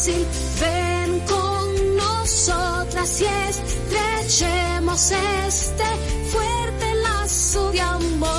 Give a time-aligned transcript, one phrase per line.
[0.00, 0.26] fácil.
[0.60, 5.84] Ven con nosotras y estrechemos este
[6.32, 8.30] fuerte lazo de amor.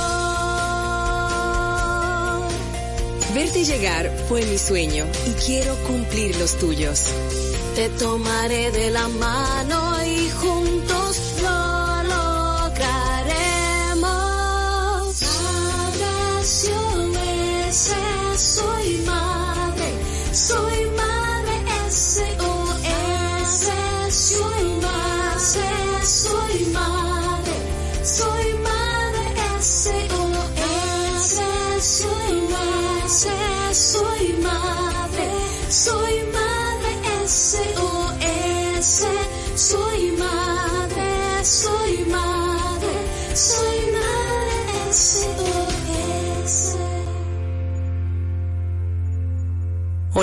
[3.36, 7.06] Verte llegar fue mi sueño y quiero cumplir los tuyos.
[7.76, 10.01] Te tomaré de la mano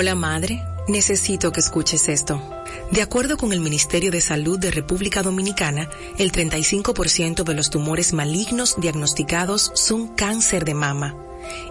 [0.01, 2.41] Hola madre, necesito que escuches esto.
[2.89, 8.13] De acuerdo con el Ministerio de Salud de República Dominicana, el 35% de los tumores
[8.13, 11.17] malignos diagnosticados son cáncer de mama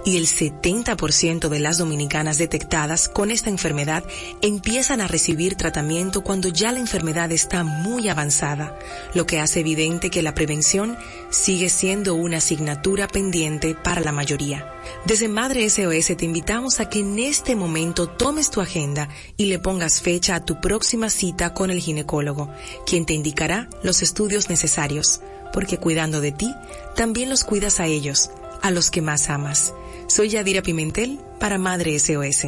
[0.04, 4.04] y el 70% de las dominicanas detectadas con esta enfermedad
[4.42, 8.78] empiezan a recibir tratamiento cuando ya la enfermedad está muy avanzada,
[9.14, 10.96] lo que hace evidente que la prevención
[11.30, 14.72] sigue siendo una asignatura pendiente para la mayoría.
[15.04, 19.58] Desde Madre SOS te invitamos a que en este momento tomes tu agenda y le
[19.58, 22.50] pongas fecha a tu próxima cita con el ginecólogo,
[22.86, 25.20] quien te indicará los estudios necesarios,
[25.52, 26.54] porque cuidando de ti,
[26.94, 28.31] también los cuidas a ellos
[28.62, 29.72] a los que más amas.
[30.08, 32.46] Soy Yadira Pimentel para Madre SOS.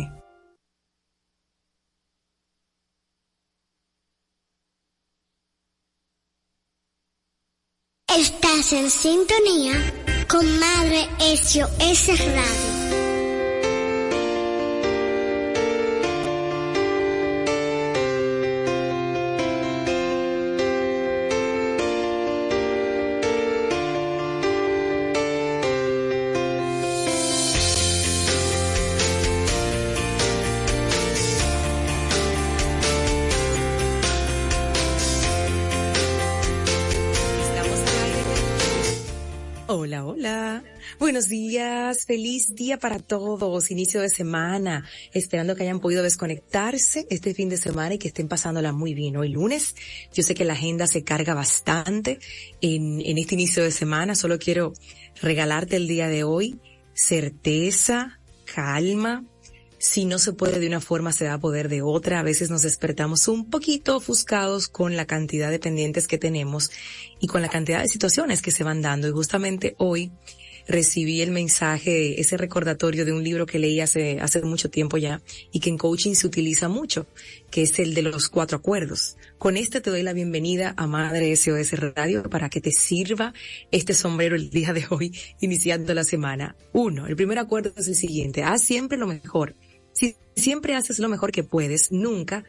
[8.09, 9.73] Estás en sintonía
[10.27, 11.07] con Madre
[11.37, 12.80] SOS Radio.
[41.21, 42.07] Buenos días.
[42.07, 43.71] Feliz día para todos.
[43.71, 44.87] Inicio de semana.
[45.13, 49.19] Esperando que hayan podido desconectarse este fin de semana y que estén pasándola muy bien.
[49.19, 49.75] Hoy lunes.
[50.15, 52.21] Yo sé que la agenda se carga bastante
[52.63, 54.15] en, en este inicio de semana.
[54.15, 54.73] Solo quiero
[55.21, 56.59] regalarte el día de hoy
[56.95, 58.19] certeza,
[58.55, 59.23] calma,
[59.81, 62.21] si no se puede de una forma, se va a poder de otra.
[62.21, 66.71] A veces nos despertamos un poquito ofuscados con la cantidad de pendientes que tenemos
[67.19, 69.09] y con la cantidad de situaciones que se van dando.
[69.09, 70.13] Y justamente hoy
[70.69, 75.23] recibí el mensaje, ese recordatorio de un libro que leí hace, hace mucho tiempo ya
[75.53, 77.07] y que en coaching se utiliza mucho,
[77.51, 79.17] que es el de los cuatro acuerdos.
[79.39, 83.33] Con este te doy la bienvenida a Madre SOS Radio para que te sirva
[83.71, 86.57] este sombrero el día de hoy, iniciando la semana.
[86.73, 89.55] Uno, el primer acuerdo es el siguiente, haz siempre lo mejor
[89.93, 92.45] si siempre haces lo mejor que puedes, nunca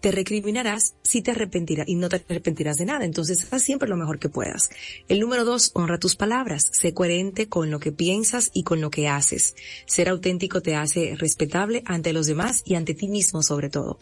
[0.00, 3.04] te recriminarás si te arrepentirás y no te arrepentirás de nada.
[3.04, 4.70] Entonces, haz siempre lo mejor que puedas.
[5.08, 6.70] El número dos, honra tus palabras.
[6.72, 9.54] Sé coherente con lo que piensas y con lo que haces.
[9.86, 13.98] Ser auténtico te hace respetable ante los demás y ante ti mismo sobre todo.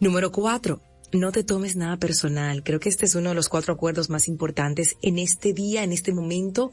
[0.00, 0.80] Número cuatro,
[1.12, 2.62] no te tomes nada personal.
[2.62, 5.92] Creo que este es uno de los cuatro acuerdos más importantes en este día, en
[5.92, 6.70] este momento,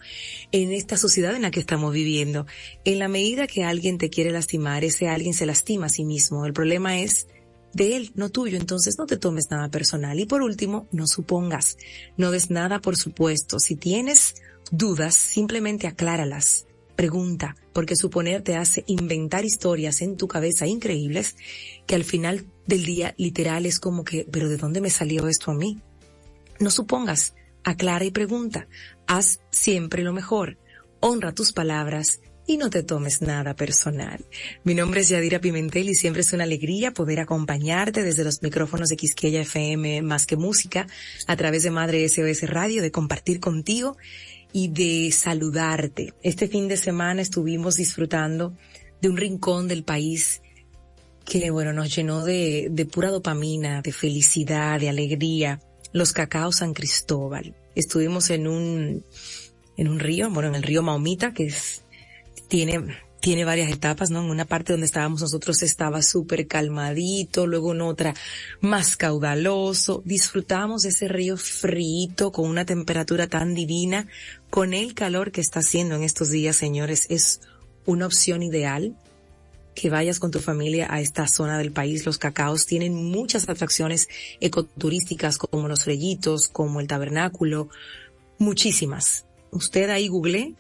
[0.52, 2.46] en esta sociedad en la que estamos viviendo.
[2.84, 6.46] En la medida que alguien te quiere lastimar, ese alguien se lastima a sí mismo.
[6.46, 7.28] El problema es
[7.76, 8.58] de él, no tuyo.
[8.58, 10.20] Entonces no te tomes nada personal.
[10.20, 11.78] Y por último, no supongas.
[12.18, 13.60] No des nada por supuesto.
[13.60, 14.36] Si tienes
[14.72, 21.36] dudas, simplemente acláralas pregunta, porque suponer te hace inventar historias en tu cabeza increíbles
[21.86, 25.52] que al final del día literal es como que, pero ¿de dónde me salió esto
[25.52, 25.82] a mí?
[26.60, 27.34] No supongas,
[27.64, 28.68] aclara y pregunta,
[29.08, 30.58] haz siempre lo mejor,
[31.02, 34.24] honra tus palabras y no te tomes nada personal.
[34.64, 38.90] Mi nombre es Yadira Pimentel y siempre es una alegría poder acompañarte desde los micrófonos
[38.90, 40.88] de Quisqueya FM más que música
[41.28, 43.98] a través de Madre SOS Radio, de compartir contigo
[44.54, 46.14] y de saludarte.
[46.22, 48.56] Este fin de semana estuvimos disfrutando
[49.02, 50.42] de un rincón del país
[51.26, 55.60] que, bueno, nos llenó de, pura dopamina, de felicidad, de alegría.
[55.92, 57.56] Los Cacao San Cristóbal.
[57.74, 59.04] Estuvimos en un,
[59.78, 61.85] en un río, bueno, en el río Maumita, que es,
[62.48, 64.20] tiene tiene varias etapas, ¿no?
[64.20, 68.14] En una parte donde estábamos nosotros estaba súper calmadito, luego en otra
[68.62, 70.04] más caudaloso.
[70.06, 74.08] Disfrutamos ese río frito con una temperatura tan divina,
[74.52, 77.08] con el calor que está haciendo en estos días, señores.
[77.10, 77.42] Es
[77.88, 78.96] una opción ideal
[79.74, 82.06] que vayas con tu familia a esta zona del país.
[82.06, 84.08] Los cacaos tienen muchas atracciones
[84.40, 87.70] ecoturísticas como los rellitos, como el tabernáculo,
[88.38, 89.26] muchísimas.
[89.50, 90.54] Usted ahí google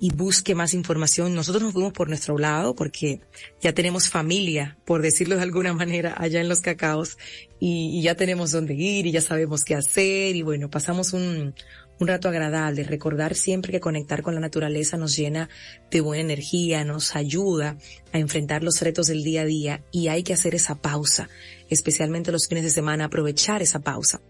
[0.00, 1.34] y busque más información.
[1.34, 3.20] Nosotros nos fuimos por nuestro lado porque
[3.60, 7.16] ya tenemos familia, por decirlo de alguna manera, allá en los cacaos
[7.60, 11.54] y, ya tenemos dónde ir y ya sabemos qué hacer y bueno, pasamos un,
[11.98, 15.48] un rato agradable, recordar siempre que conectar con la naturaleza nos llena
[15.90, 17.78] de buena energía, nos ayuda
[18.12, 21.28] a enfrentar los retos del día a día y hay que hacer esa pausa,
[21.70, 24.20] especialmente los fines de semana, aprovechar esa pausa.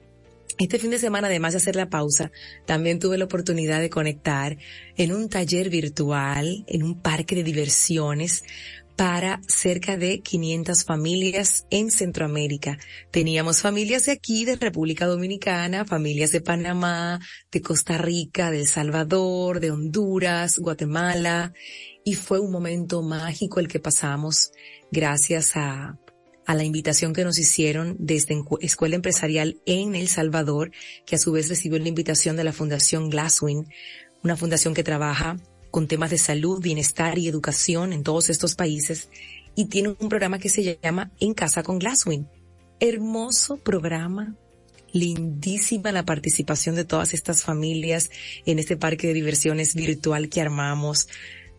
[0.56, 2.30] Este fin de semana, además de hacer la pausa,
[2.64, 4.56] también tuve la oportunidad de conectar
[4.96, 8.44] en un taller virtual, en un parque de diversiones,
[8.96, 12.78] para cerca de 500 familias en Centroamérica.
[13.10, 17.18] Teníamos familias de aquí, de República Dominicana, familias de Panamá,
[17.50, 21.52] de Costa Rica, de El Salvador, de Honduras, Guatemala,
[22.04, 24.52] y fue un momento mágico el que pasamos
[24.92, 25.98] gracias a
[26.46, 30.72] a la invitación que nos hicieron desde Escuela Empresarial en El Salvador,
[31.06, 33.66] que a su vez recibió la invitación de la Fundación Glasswing,
[34.22, 35.38] una fundación que trabaja
[35.70, 39.08] con temas de salud, bienestar y educación en todos estos países
[39.56, 42.28] y tiene un programa que se llama En Casa con Glasswing.
[42.80, 44.36] Hermoso programa,
[44.92, 48.10] lindísima la participación de todas estas familias
[48.46, 51.08] en este parque de diversiones virtual que armamos.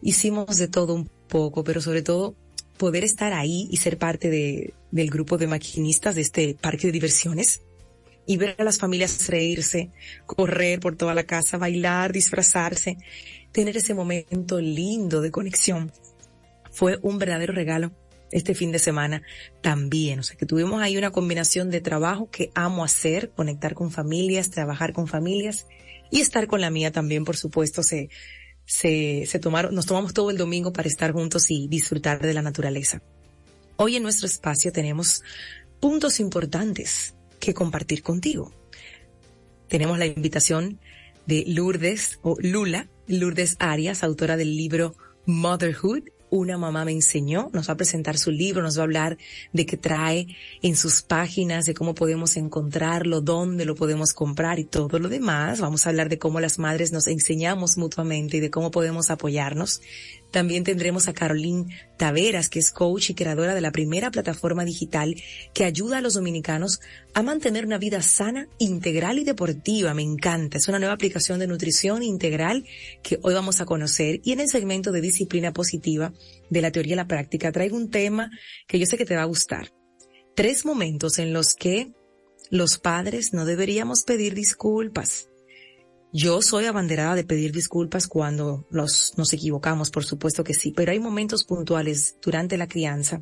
[0.02, 2.36] Hicimos de todo un poco, pero sobre todo
[2.78, 6.94] poder estar ahí y ser parte de, del grupo de maquinistas de este parque de
[6.94, 7.62] diversiones
[8.26, 9.92] y ver a las familias reírse,
[10.26, 12.98] correr por toda la casa, bailar, disfrazarse,
[13.52, 15.92] tener ese momento lindo de conexión.
[16.72, 17.92] Fue un verdadero regalo
[18.32, 19.22] este fin de semana
[19.62, 20.20] también.
[20.20, 24.50] O sea, que tuvimos ahí una combinación de trabajo que amo hacer, conectar con familias,
[24.50, 25.68] trabajar con familias
[26.12, 28.10] y estar con la mía también, por supuesto, se,
[28.66, 32.42] se, se tomaron, nos tomamos todo el domingo para estar juntos y disfrutar de la
[32.42, 33.02] naturaleza.
[33.78, 35.24] Hoy en nuestro espacio tenemos
[35.80, 38.52] puntos importantes que compartir contigo.
[39.68, 40.80] Tenemos la invitación
[41.26, 44.96] de Lourdes o Lula, Lourdes Arias, autora del libro
[45.26, 46.04] Motherhood,
[46.38, 49.18] una mamá me enseñó, nos va a presentar su libro, nos va a hablar
[49.54, 50.28] de qué trae
[50.62, 55.60] en sus páginas, de cómo podemos encontrarlo, dónde lo podemos comprar y todo lo demás.
[55.60, 59.82] Vamos a hablar de cómo las madres nos enseñamos mutuamente y de cómo podemos apoyarnos.
[60.36, 65.16] También tendremos a Caroline Taveras, que es coach y creadora de la primera plataforma digital
[65.54, 66.82] que ayuda a los dominicanos
[67.14, 69.94] a mantener una vida sana, integral y deportiva.
[69.94, 70.58] Me encanta.
[70.58, 72.66] Es una nueva aplicación de nutrición integral
[73.02, 74.20] que hoy vamos a conocer.
[74.26, 76.12] Y en el segmento de disciplina positiva
[76.50, 78.30] de la teoría y la práctica traigo un tema
[78.68, 79.72] que yo sé que te va a gustar.
[80.36, 81.94] Tres momentos en los que
[82.50, 85.30] los padres no deberíamos pedir disculpas.
[86.18, 90.94] Yo soy abanderada de pedir disculpas cuando los, nos equivocamos, por supuesto que sí, pero
[90.94, 93.22] hay momentos puntuales durante la crianza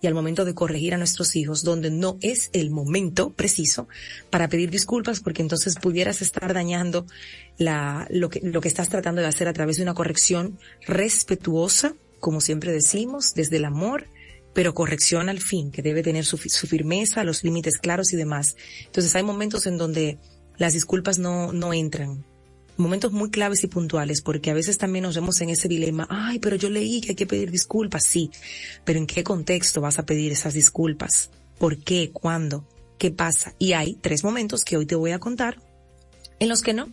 [0.00, 3.86] y al momento de corregir a nuestros hijos donde no es el momento preciso
[4.30, 7.06] para pedir disculpas porque entonces pudieras estar dañando
[7.56, 12.40] lo que, lo que estás tratando de hacer a través de una corrección respetuosa, como
[12.40, 14.08] siempre decimos, desde el amor,
[14.54, 18.56] pero corrección al fin, que debe tener su firmeza, los límites claros y demás.
[18.86, 20.18] Entonces hay momentos en donde
[20.58, 22.24] las disculpas no, no entran.
[22.76, 26.40] Momentos muy claves y puntuales, porque a veces también nos vemos en ese dilema, ay,
[26.40, 28.30] pero yo leí que hay que pedir disculpas, sí,
[28.84, 31.30] pero ¿en qué contexto vas a pedir esas disculpas?
[31.58, 32.10] ¿Por qué?
[32.12, 32.66] ¿Cuándo?
[32.98, 33.54] ¿Qué pasa?
[33.58, 35.58] Y hay tres momentos que hoy te voy a contar
[36.40, 36.86] en los que no,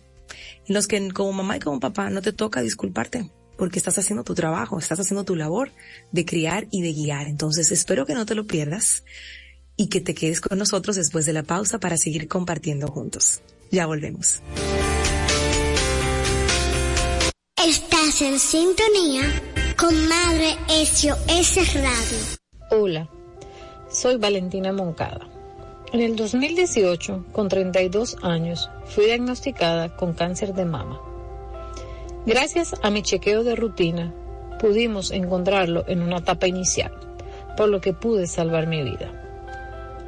[0.66, 4.22] en los que como mamá y como papá no te toca disculparte, porque estás haciendo
[4.22, 5.70] tu trabajo, estás haciendo tu labor
[6.12, 7.26] de criar y de guiar.
[7.26, 9.04] Entonces espero que no te lo pierdas
[9.76, 13.42] y que te quedes con nosotros después de la pausa para seguir compartiendo juntos.
[13.72, 14.42] Ya volvemos.
[17.56, 19.22] Estás en sintonía
[19.78, 22.18] con Madre SOS Radio.
[22.70, 23.08] Hola,
[23.88, 25.26] soy Valentina Moncada.
[25.90, 31.00] En el 2018, con 32 años, fui diagnosticada con cáncer de mama.
[32.26, 34.12] Gracias a mi chequeo de rutina,
[34.60, 36.92] pudimos encontrarlo en una etapa inicial,
[37.56, 39.10] por lo que pude salvar mi vida.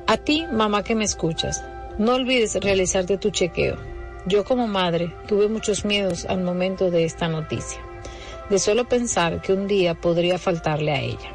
[0.07, 1.65] A ti, mamá que me escuchas,
[1.99, 3.77] no olvides realizarte tu chequeo.
[4.27, 7.81] Yo como madre tuve muchos miedos al momento de esta noticia,
[8.51, 11.31] de solo pensar que un día podría faltarle a ella.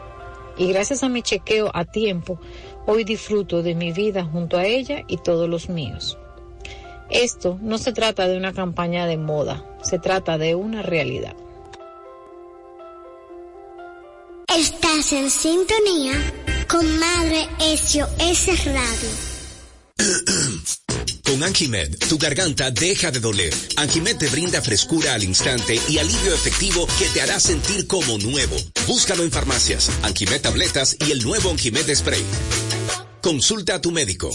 [0.58, 2.38] y gracias a mi chequeo a tiempo,
[2.86, 6.18] hoy disfruto de mi vida junto a ella y todos los míos.
[7.10, 11.36] Esto no se trata de una campaña de moda, se trata de una realidad.
[14.56, 16.14] Estás en sintonía
[16.68, 19.29] con Madre SOS Radio.
[21.24, 23.54] Con Anjimed, tu garganta deja de doler.
[23.78, 28.56] Anjimed te brinda frescura al instante y alivio efectivo que te hará sentir como nuevo.
[28.88, 32.24] Búscalo en farmacias, Anjimed tabletas y el nuevo Anjimed spray.
[33.22, 34.32] Consulta a tu médico.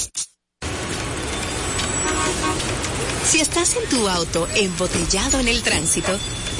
[3.29, 6.17] Si estás en tu auto embotellado en el tránsito,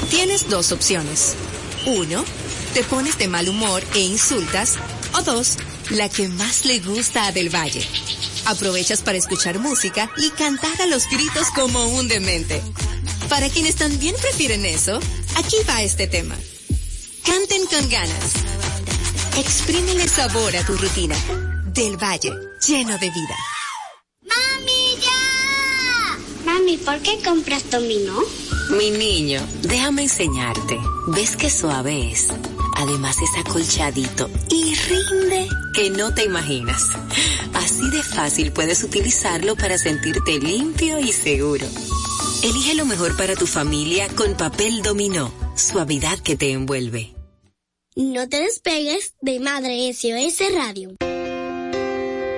[0.09, 1.35] tienes dos opciones.
[1.85, 2.25] Uno,
[2.73, 4.73] te pones de mal humor e insultas.
[5.13, 5.55] O dos,
[5.91, 7.87] la que más le gusta a Del Valle.
[8.45, 12.61] Aprovechas para escuchar música y cantar a los gritos como un demente.
[13.29, 14.99] Para quienes también prefieren eso,
[15.35, 16.35] aquí va este tema.
[17.25, 18.33] Canten con ganas.
[19.37, 21.15] Exprímele sabor a tu rutina.
[21.73, 22.31] Del Valle,
[22.65, 23.35] lleno de vida.
[24.21, 26.19] ¡Mami, ya!
[26.45, 28.19] Mami, ¿por qué compras dominó?
[28.77, 30.77] Mi niño, déjame enseñarte.
[31.07, 32.27] ¿Ves qué suave es?
[32.75, 36.89] Además es acolchadito y rinde que no te imaginas.
[37.53, 41.65] Así de fácil puedes utilizarlo para sentirte limpio y seguro.
[42.43, 47.15] Elige lo mejor para tu familia con papel dominó, suavidad que te envuelve.
[47.95, 50.95] No te despegues de Madre SOS Radio.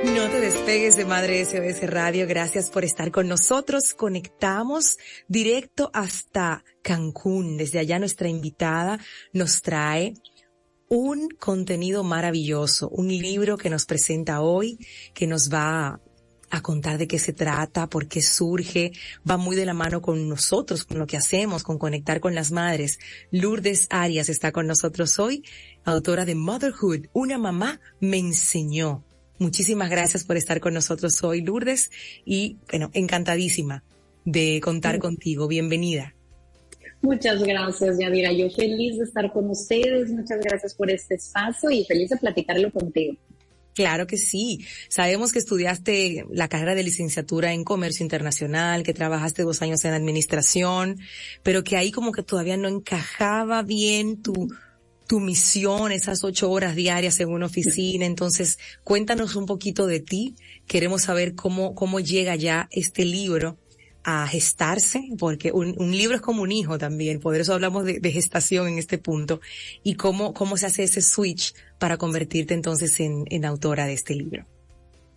[0.06, 2.28] No te despegues de Madre SOS Radio.
[2.28, 3.94] Gracias por estar con nosotros.
[3.96, 7.58] Conectamos directo hasta Cancún.
[7.58, 9.00] Desde allá nuestra invitada
[9.34, 10.14] nos trae
[10.88, 14.78] un contenido maravilloso, un libro que nos presenta hoy,
[15.14, 16.00] que nos va
[16.50, 18.92] a contar de qué se trata, por qué surge,
[19.30, 22.52] va muy de la mano con nosotros, con lo que hacemos, con conectar con las
[22.52, 23.00] madres.
[23.32, 25.44] Lourdes Arias está con nosotros hoy,
[25.84, 29.07] autora de Motherhood, una mamá me enseñó.
[29.40, 31.92] Muchísimas gracias por estar con nosotros hoy, Lourdes,
[32.26, 33.84] y bueno, encantadísima
[34.26, 35.48] de contar contigo.
[35.48, 36.14] Bienvenida.
[37.02, 38.32] Muchas gracias, Yadira.
[38.32, 40.10] Yo feliz de estar con ustedes.
[40.12, 43.16] Muchas gracias por este espacio y feliz de platicarlo contigo.
[43.76, 44.66] Claro que sí.
[44.90, 49.94] Sabemos que estudiaste la carrera de licenciatura en comercio internacional, que trabajaste dos años en
[49.94, 50.98] administración,
[51.44, 54.50] pero que ahí como que todavía no encajaba bien tu,
[55.08, 58.06] tu misión, esas ocho horas diarias en una oficina.
[58.06, 60.36] Entonces, cuéntanos un poquito de ti.
[60.68, 63.58] Queremos saber cómo, cómo llega ya este libro
[64.04, 68.00] a gestarse, porque un, un libro es como un hijo también, por eso hablamos de,
[68.00, 69.42] de, gestación en este punto,
[69.84, 74.16] y cómo, cómo se hace ese switch para convertirte entonces en, en autora de este
[74.16, 74.46] libro.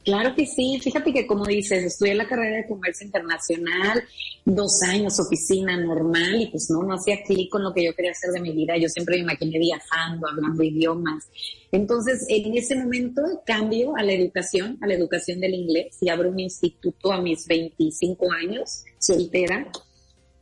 [0.04, 4.02] Claro que sí, fíjate que como dices, estudié la carrera de comercio internacional,
[4.47, 8.12] dos años oficina normal y pues no, no hacía clic con lo que yo quería
[8.12, 11.28] hacer de mi vida, yo siempre me imaginé viajando, hablando idiomas.
[11.71, 16.30] Entonces, en ese momento cambio a la educación, a la educación del inglés y abro
[16.30, 19.71] un instituto a mis 25 años, soltera,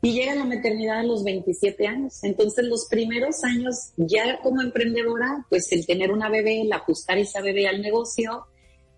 [0.00, 2.22] y llega la maternidad a los 27 años.
[2.22, 7.40] Entonces, los primeros años ya como emprendedora, pues el tener una bebé, el ajustar esa
[7.40, 8.46] bebé al negocio,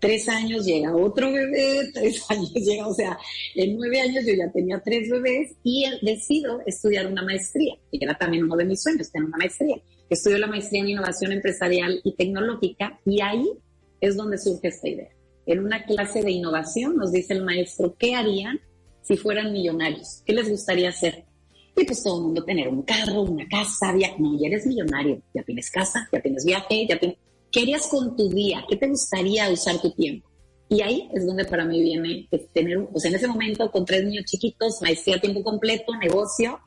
[0.01, 3.17] tres años llega otro bebé, tres años llega, o sea,
[3.55, 8.17] en nueve años yo ya tenía tres bebés y decido estudiar una maestría, que era
[8.17, 9.77] también uno de mis sueños, tener una maestría.
[10.09, 13.47] Estudio la maestría en innovación empresarial y tecnológica y ahí
[14.01, 15.09] es donde surge esta idea.
[15.45, 18.59] En una clase de innovación nos dice el maestro, ¿qué harían
[19.01, 20.21] si fueran millonarios?
[20.25, 21.25] ¿Qué les gustaría hacer?
[21.77, 24.15] Y pues todo el mundo tener un carro, una casa, viaje.
[24.19, 27.17] No, ya eres millonario, ya tienes casa, ya tienes viaje, ya tienes
[27.51, 28.63] ¿Qué harías con tu día?
[28.69, 30.29] ¿Qué te gustaría usar tu tiempo?
[30.69, 33.83] Y ahí es donde para mí viene pues, tener, o sea, en ese momento con
[33.83, 36.59] tres niños chiquitos, maestría a tiempo completo, negocio,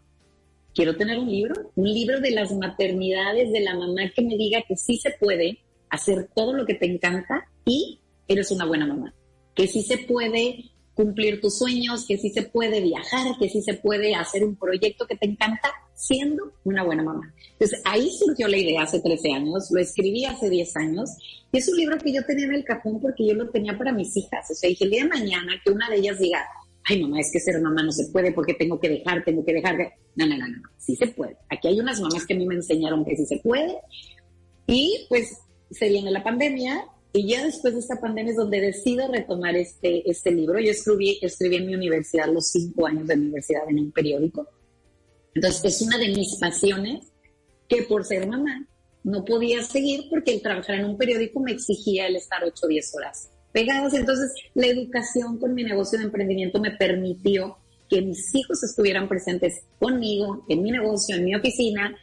[0.75, 4.63] quiero tener un libro, un libro de las maternidades de la mamá que me diga
[4.69, 9.15] que sí se puede hacer todo lo que te encanta y eres una buena mamá,
[9.55, 13.75] que sí se puede cumplir tus sueños, que sí se puede viajar, que sí se
[13.75, 17.35] puede hacer un proyecto que te encanta siendo una buena mamá.
[17.53, 21.11] Entonces ahí surgió la idea hace 13 años, lo escribí hace 10 años
[21.53, 23.93] y es un libro que yo tenía en el cajón porque yo lo tenía para
[23.93, 24.51] mis hijas.
[24.51, 26.45] O sea, dije el día de mañana que una de ellas diga,
[26.85, 29.55] ay mamá, es que ser mamá no se puede porque tengo que dejar, tengo que
[29.55, 29.77] dejar.
[30.15, 31.37] No, no, no, no, sí se puede.
[31.51, 33.79] Aquí hay unas mamás que a mí me enseñaron que sí se puede
[34.67, 35.39] y pues
[35.71, 40.09] se viene la pandemia y ya después de esta pandemia es donde decido retomar este,
[40.11, 40.59] este libro.
[40.59, 44.49] Yo escribí, escribí en mi universidad los cinco años de universidad en un periódico
[45.35, 47.07] entonces, es una de mis pasiones
[47.69, 48.67] que por ser mamá
[49.03, 52.69] no podía seguir porque el trabajar en un periódico me exigía el estar 8 o
[52.69, 53.95] 10 horas pegadas.
[53.95, 59.63] Entonces, la educación con mi negocio de emprendimiento me permitió que mis hijos estuvieran presentes
[59.79, 61.95] conmigo, en mi negocio, en mi oficina,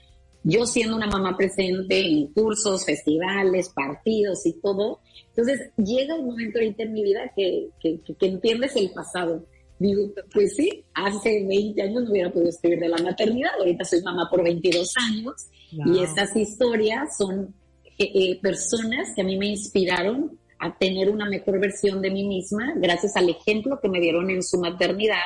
[0.43, 4.99] yo siendo una mamá presente en cursos, festivales, partidos y todo.
[5.29, 9.45] Entonces llega un momento ahorita en mi vida que, que, que entiendes el pasado.
[9.81, 14.03] Digo, pues sí, hace 20 años no hubiera podido escribir de la maternidad, ahorita soy
[14.03, 17.55] mamá por 22 años y estas historias son
[17.97, 22.27] eh, eh, personas que a mí me inspiraron a tener una mejor versión de mí
[22.27, 25.17] misma gracias al ejemplo que me dieron en su maternidad,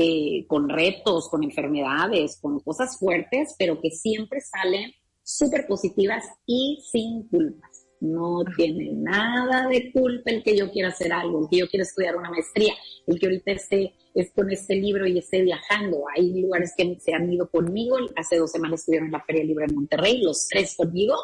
[0.00, 4.92] eh, con retos, con enfermedades, con cosas fuertes, pero que siempre salen
[5.24, 7.88] súper positivas y sin culpas.
[8.00, 11.82] No tiene nada de culpa el que yo quiera hacer algo, el que yo quiera
[11.82, 12.74] estudiar una maestría,
[13.08, 16.04] el que ahorita esté es con este libro y esté viajando.
[16.16, 17.96] Hay lugares que se han ido conmigo.
[18.14, 21.16] Hace dos semanas estuvieron en la Feria Libre de Monterrey, los tres conmigo.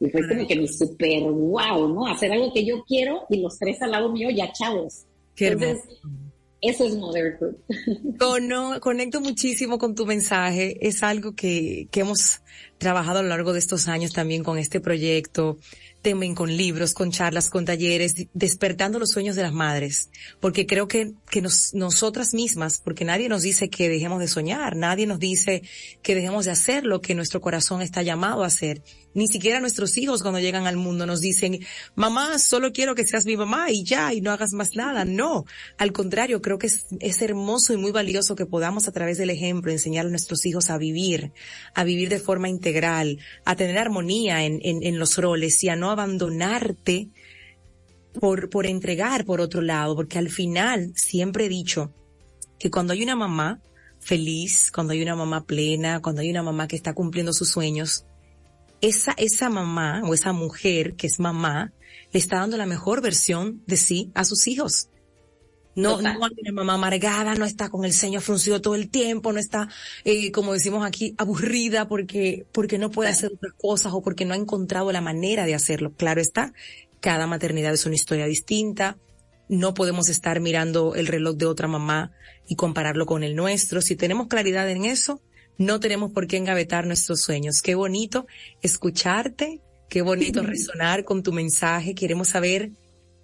[0.00, 2.06] Y fue como que mi súper wow, ¿no?
[2.06, 5.04] Hacer algo que yo quiero y los tres al lado mío ya chavos.
[5.36, 5.84] Qué Entonces,
[6.62, 7.56] eso es motherhood.
[8.80, 10.78] conecto muchísimo con tu mensaje.
[10.80, 12.40] Es algo que, que hemos
[12.78, 15.58] trabajado a lo largo de estos años también con este proyecto
[16.02, 20.88] temen con libros, con charlas, con talleres, despertando los sueños de las madres, porque creo
[20.88, 25.20] que, que nos, nosotras mismas, porque nadie nos dice que dejemos de soñar, nadie nos
[25.20, 25.62] dice
[26.02, 28.82] que dejemos de hacer lo que nuestro corazón está llamado a hacer.
[29.14, 31.58] Ni siquiera nuestros hijos cuando llegan al mundo nos dicen,
[31.94, 35.04] mamá, solo quiero que seas mi mamá y ya, y no hagas más nada.
[35.04, 35.44] No,
[35.78, 39.30] al contrario, creo que es, es hermoso y muy valioso que podamos a través del
[39.30, 41.32] ejemplo enseñar a nuestros hijos a vivir,
[41.74, 45.76] a vivir de forma integral, a tener armonía en, en, en los roles y a
[45.76, 47.10] no abandonarte
[48.18, 51.92] por, por entregar por otro lado, porque al final siempre he dicho
[52.58, 53.60] que cuando hay una mamá
[54.00, 58.04] feliz, cuando hay una mamá plena, cuando hay una mamá que está cumpliendo sus sueños,
[58.82, 61.72] esa, esa mamá o esa mujer que es mamá
[62.12, 64.88] le está dando la mejor versión de sí a sus hijos.
[65.74, 69.32] No, no hay una mamá amargada, no está con el ceño fruncido todo el tiempo,
[69.32, 69.70] no está,
[70.04, 74.34] eh, como decimos aquí, aburrida porque, porque no puede hacer otras cosas o porque no
[74.34, 75.94] ha encontrado la manera de hacerlo.
[75.96, 76.52] Claro está,
[77.00, 78.98] cada maternidad es una historia distinta.
[79.48, 82.12] No podemos estar mirando el reloj de otra mamá
[82.46, 83.80] y compararlo con el nuestro.
[83.80, 85.22] Si tenemos claridad en eso,
[85.64, 87.62] no tenemos por qué engavetar nuestros sueños.
[87.62, 88.26] Qué bonito
[88.60, 91.94] escucharte, qué bonito resonar con tu mensaje.
[91.94, 92.72] Queremos saber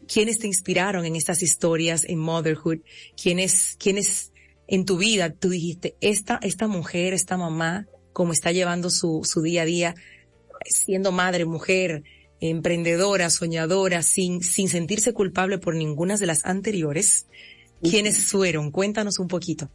[0.06, 2.78] quiénes te inspiraron en estas historias en motherhood,
[3.20, 4.32] quiénes, quiénes
[4.66, 9.42] en tu vida tú dijiste, esta, esta mujer, esta mamá, cómo está llevando su, su
[9.42, 9.94] día a día,
[10.64, 12.02] siendo madre, mujer,
[12.40, 17.26] emprendedora, soñadora, sin, sin sentirse culpable por ninguna de las anteriores.
[17.82, 18.70] ¿Quiénes fueron?
[18.70, 19.70] Cuéntanos un poquito.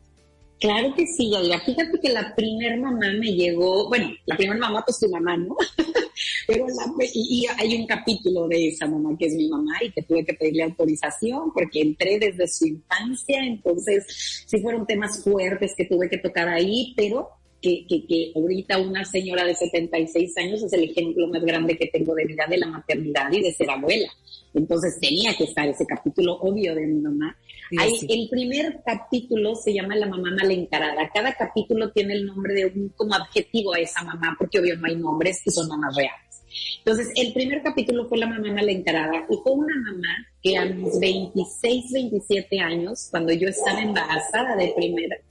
[0.63, 1.59] Claro que sí, Yaira.
[1.59, 5.57] Fíjate que la primer mamá me llegó, bueno, la primera mamá pues tu mamá, ¿no?
[6.47, 10.03] Pero la, y, hay un capítulo de esa mamá que es mi mamá y que
[10.03, 15.83] tuve que pedirle autorización porque entré desde su infancia, entonces sí fueron temas fuertes que
[15.83, 17.27] tuve que tocar ahí, pero
[17.63, 21.87] que, que, que ahorita una señora de 76 años es el ejemplo más grande que
[21.87, 24.09] tengo de vida de la maternidad y de ser abuela.
[24.53, 27.37] Entonces tenía que estar ese capítulo obvio de mi mamá.
[27.71, 31.09] El primer capítulo se llama La mamá mal encarada.
[31.11, 34.85] Cada capítulo tiene el nombre de un como adjetivo a esa mamá, porque obvio no
[34.85, 36.43] hay nombres y son mamás reales.
[36.79, 40.65] Entonces, el primer capítulo fue La mamá mal encarada y fue una mamá que a
[40.65, 44.73] mis 26, 27 años, cuando yo estaba embarazada de,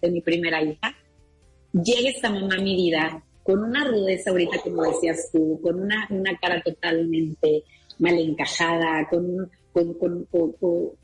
[0.00, 0.96] de mi primera hija,
[1.72, 6.06] llega esta mamá a mi vida con una rudeza ahorita, como decías tú, con una,
[6.10, 7.64] una cara totalmente
[7.98, 10.26] mal encajada, con, con, con,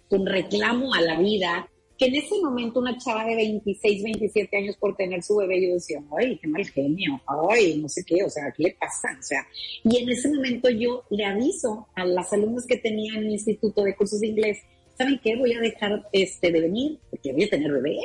[0.08, 4.76] con, reclamo a la vida, que en ese momento una chava de 26, 27 años
[4.76, 8.30] por tener su bebé, yo decía, ay, qué mal genio, ay, no sé qué, o
[8.30, 9.08] sea, ¿qué le pasa?
[9.18, 9.44] O sea,
[9.82, 13.82] y en ese momento yo le aviso a las alumnas que tenía en mi instituto
[13.82, 14.58] de cursos de inglés,
[14.96, 15.34] ¿saben qué?
[15.36, 17.98] Voy a dejar este de venir porque voy a tener bebé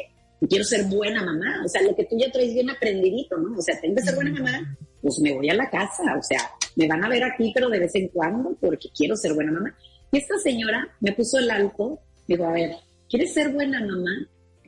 [0.43, 3.57] y quiero ser buena mamá, o sea, lo que tú ya traes bien aprendidito, ¿no?
[3.57, 6.51] O sea, tengo que ser buena mamá, pues me voy a la casa, o sea,
[6.75, 9.73] me van a ver aquí, pero de vez en cuando, porque quiero ser buena mamá.
[10.11, 12.75] Y esta señora me puso el alto, digo, a ver,
[13.09, 14.11] ¿quieres ser buena mamá?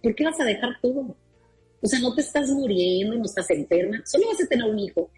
[0.02, 1.18] ¿Por qué vas a dejar todo?
[1.82, 5.12] O sea, no te estás muriendo, no estás enferma, solo vas a tener un hijo.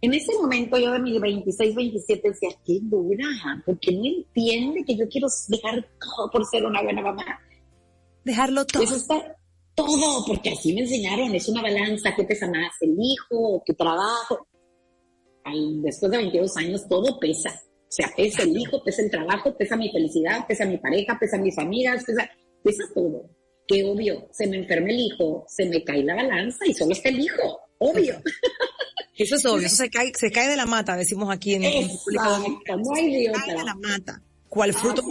[0.00, 3.26] En ese momento yo de mis 26, 27 decía, qué dura,
[3.66, 7.40] porque no entiende que yo quiero dejar todo por ser una buena mamá.
[8.22, 8.84] Dejarlo todo.
[8.84, 9.36] Eso está
[9.74, 12.72] todo, porque así me enseñaron, es una balanza, ¿qué pesa más?
[12.80, 13.62] ¿El hijo?
[13.66, 14.46] ¿Tu trabajo?
[15.82, 17.50] después de 22 años todo pesa.
[17.50, 21.38] O sea, pesa el hijo, pesa el trabajo, pesa mi felicidad, pesa mi pareja, pesa
[21.38, 22.28] mis amigas, pesa,
[22.62, 23.30] pesa todo.
[23.66, 27.10] Que obvio, se me enferma el hijo, se me cae la balanza y solo está
[27.10, 28.20] el hijo, obvio.
[29.16, 31.86] Eso es obvio, eso se cae, se cae de la mata, decimos aquí en el
[31.86, 32.24] público.
[32.76, 34.20] No hay Se cae de la mata.
[34.48, 35.04] ¿Cuál fruto?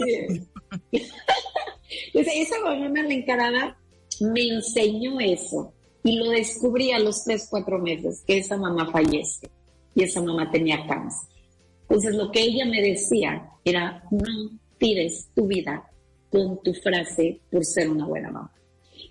[0.92, 3.78] Entonces, esa mamá la encarada
[4.32, 9.48] me enseñó eso y lo descubrí a los tres, cuatro meses que esa mamá fallece.
[9.96, 11.28] y esa mamá tenía cáncer.
[11.82, 15.88] Entonces lo que ella me decía era, no tires tu vida
[16.30, 18.52] con tu frase por ser una buena mamá.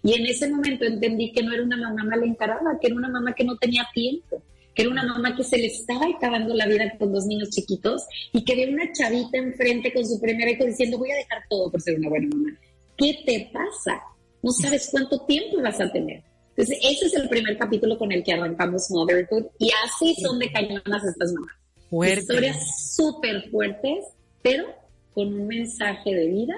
[0.04, 3.08] Y en ese momento entendí que no era una mamá mal encarada, que era una
[3.08, 4.43] mamá que no tenía tiempo,
[4.76, 8.04] que era una mamá que se le estaba acabando la vida con dos niños chiquitos
[8.34, 11.71] y que ve una chavita enfrente con su primer hijo diciendo voy a dejar todo
[11.71, 12.49] por ser una buena mamá.
[12.97, 14.02] ¿Qué te pasa?
[14.43, 16.23] No sabes cuánto tiempo vas a tener.
[16.49, 20.51] Entonces, ese es el primer capítulo con el que arrancamos Motherhood y así son de
[20.51, 22.19] cañonas estas mamás.
[22.19, 24.06] Historias súper fuertes,
[24.41, 24.65] pero
[25.13, 26.53] con un mensaje de vida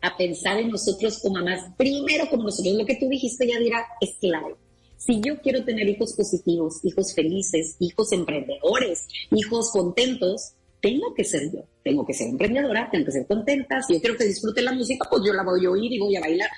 [0.00, 1.64] a pensar en nosotros como mamás.
[1.76, 4.54] Primero como nosotros, lo que tú dijiste ya dirá es clave.
[4.96, 11.52] Si yo quiero tener hijos positivos, hijos felices, hijos emprendedores, hijos contentos, tengo que ser
[11.52, 11.64] yo.
[11.82, 13.82] Tengo que ser emprendedora, tengo que ser contenta.
[13.82, 16.16] Si yo quiero que disfrute la música, pues yo la voy a oír y voy
[16.16, 16.50] a bailar.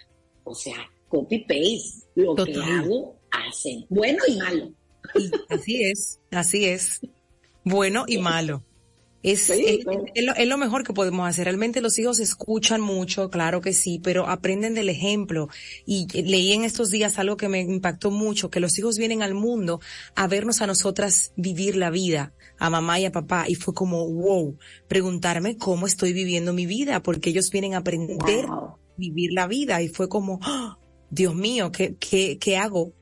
[0.44, 0.76] O sea,
[1.08, 2.06] copy-paste.
[2.16, 3.86] Lo que hago, hacen.
[3.88, 4.72] Bueno y malo.
[5.48, 7.00] así es, así es.
[7.64, 8.64] Bueno y malo.
[9.22, 9.84] Es, es,
[10.46, 11.44] lo, mejor que podemos hacer.
[11.44, 15.48] Realmente los hijos escuchan mucho, claro que sí, pero aprenden del ejemplo.
[15.84, 19.34] Y leí en estos días algo que me impactó mucho, que los hijos vienen al
[19.34, 19.80] mundo
[20.14, 23.46] a vernos a nosotras vivir la vida, a mamá y a papá.
[23.48, 28.46] Y fue como, wow, preguntarme cómo estoy viviendo mi vida, porque ellos vienen a aprender
[28.46, 29.82] a vivir la vida.
[29.82, 30.78] Y fue como, ¡Ah!
[31.10, 32.92] Dios mío, ¿qué, qué, qué hago?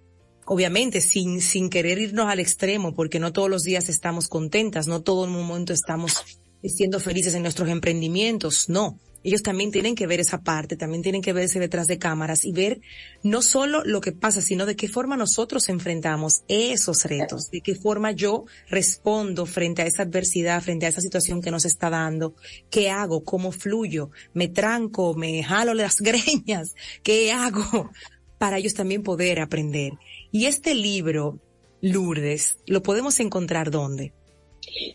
[0.51, 5.03] obviamente sin, sin querer irnos al extremo, porque no todos los días estamos contentas, no
[5.03, 6.25] todo el momento estamos
[6.65, 8.99] siendo felices en nuestros emprendimientos, no.
[9.25, 12.53] Ellos también tienen que ver esa parte, también tienen que verse detrás de cámaras y
[12.53, 12.81] ver
[13.23, 17.75] no solo lo que pasa, sino de qué forma nosotros enfrentamos esos retos, de qué
[17.75, 22.35] forma yo respondo frente a esa adversidad, frente a esa situación que nos está dando,
[22.71, 27.91] qué hago, cómo fluyo, me tranco, me jalo las greñas, qué hago
[28.39, 29.93] para ellos también poder aprender.
[30.31, 31.39] Y este libro,
[31.81, 34.13] Lourdes, ¿lo podemos encontrar dónde?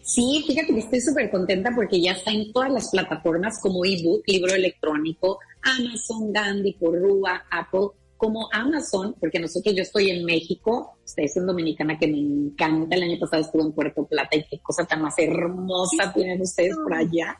[0.01, 4.23] Sí, fíjate que estoy súper contenta porque ya está en todas las plataformas como ebook,
[4.27, 7.89] libro electrónico, Amazon, Gandhi, Porrúa, Apple,
[8.23, 13.03] como Amazon, porque nosotros, yo estoy en México, ustedes son dominicana que me encanta, el
[13.03, 16.93] año pasado estuve en Puerto Plata y qué cosa tan más hermosa tienen ustedes por
[16.93, 17.35] allá.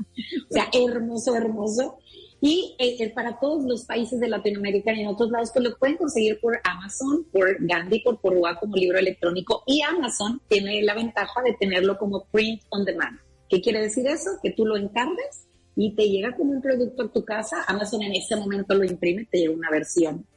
[0.49, 1.99] O sea, hermoso, hermoso.
[2.45, 5.95] Y eh, para todos los países de Latinoamérica y en otros lados, pues lo pueden
[5.95, 9.63] conseguir por Amazon, por Gandhi, por Porua como libro electrónico.
[9.65, 13.17] Y Amazon tiene la ventaja de tenerlo como print on demand.
[13.47, 14.31] ¿Qué quiere decir eso?
[14.43, 17.63] Que tú lo encargues y te llega como un producto a tu casa.
[17.65, 20.27] Amazon en ese momento lo imprime, te llega una versión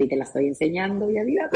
[0.00, 1.50] ti te la estoy enseñando, ya vida.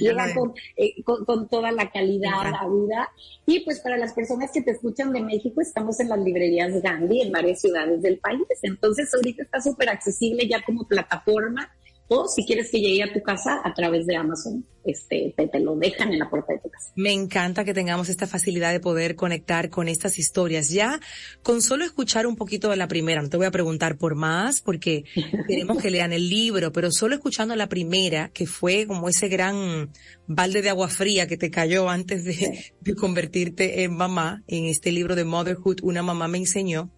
[0.00, 0.28] Llega
[0.76, 3.08] eh, con, con, toda la calidad, la vida.
[3.46, 7.22] Y pues para las personas que te escuchan de México, estamos en las librerías Gandhi
[7.22, 8.42] en varias ciudades del país.
[8.62, 11.70] Entonces ahorita está súper accesible ya como plataforma
[12.08, 15.76] o si quieres que llegue a tu casa a través de Amazon, este, te, lo
[15.76, 16.92] dejan en la puerta de tu casa.
[16.96, 20.68] Me encanta que tengamos esta facilidad de poder conectar con estas historias.
[20.68, 21.00] Ya
[21.42, 24.60] con solo escuchar un poquito de la primera, no te voy a preguntar por más
[24.60, 25.04] porque
[25.48, 29.90] queremos que lean el libro, pero solo escuchando la primera, que fue como ese gran
[30.26, 34.92] balde de agua fría que te cayó antes de, de convertirte en mamá, en este
[34.92, 36.90] libro de Motherhood, una mamá me enseñó,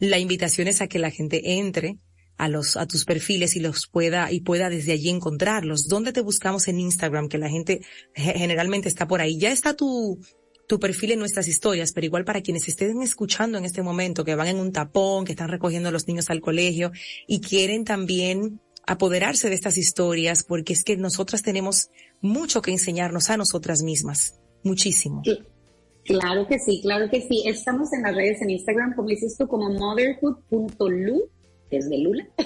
[0.00, 1.98] la invitación es a que la gente entre,
[2.36, 5.88] a los, a tus perfiles y los pueda, y pueda desde allí encontrarlos.
[5.88, 7.28] ¿Dónde te buscamos en Instagram?
[7.28, 7.80] Que la gente
[8.14, 9.38] generalmente está por ahí.
[9.38, 10.18] Ya está tu,
[10.66, 14.34] tu perfil en nuestras historias, pero igual para quienes estén escuchando en este momento, que
[14.34, 16.92] van en un tapón, que están recogiendo a los niños al colegio
[17.26, 21.88] y quieren también apoderarse de estas historias, porque es que nosotras tenemos
[22.20, 24.40] mucho que enseñarnos a nosotras mismas.
[24.62, 25.22] Muchísimo.
[26.04, 27.44] Claro que sí, claro que sí.
[27.46, 31.30] Estamos en las redes en Instagram, como dices tú, como motherhood.lu
[31.70, 32.26] es de Lula.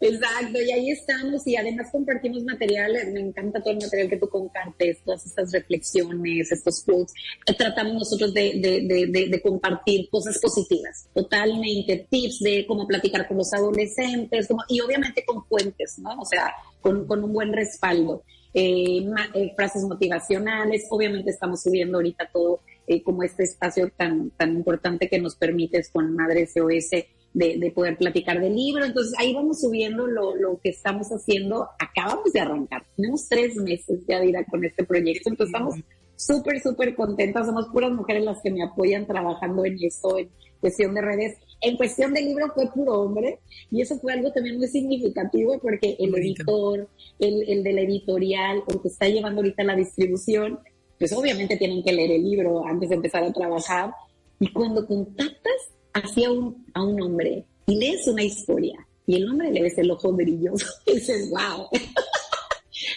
[0.00, 4.28] exacto, y ahí estamos y además compartimos material, me encanta todo el material que tú
[4.28, 7.14] compartes, todas estas reflexiones, estos quotes.
[7.56, 13.36] Tratamos nosotros de, de, de, de, compartir cosas positivas, totalmente, tips de cómo platicar con
[13.38, 16.20] los adolescentes, como, y obviamente con fuentes, ¿no?
[16.20, 18.22] O sea, con, con un buen respaldo.
[18.54, 24.52] Eh, eh, frases motivacionales, obviamente estamos subiendo ahorita todo eh, como este espacio tan, tan
[24.52, 26.90] importante que nos permites con Madre SOS
[27.34, 28.84] de, poder platicar del libro.
[28.84, 31.68] Entonces ahí vamos subiendo lo, lo, que estamos haciendo.
[31.78, 32.84] Acabamos de arrancar.
[32.96, 35.30] Tenemos tres meses ya de ir con este proyecto.
[35.30, 35.76] Entonces estamos
[36.16, 37.46] súper, súper contentas.
[37.46, 41.36] Somos puras mujeres las que me apoyan trabajando en esto, en cuestión de redes.
[41.60, 43.38] En cuestión del libro fue puro hombre
[43.70, 48.62] y eso fue algo también muy significativo porque el editor, el, el de la editorial,
[48.66, 50.58] el que está llevando ahorita la distribución,
[50.98, 53.92] pues obviamente tienen que leer el libro antes de empezar a trabajar.
[54.40, 59.50] Y cuando contactas hacia un, a un hombre y lees una historia y el hombre
[59.50, 61.68] le ves el ojo brilloso y dices, wow.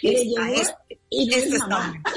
[0.02, 0.22] y le
[1.10, 2.02] y no es mamá.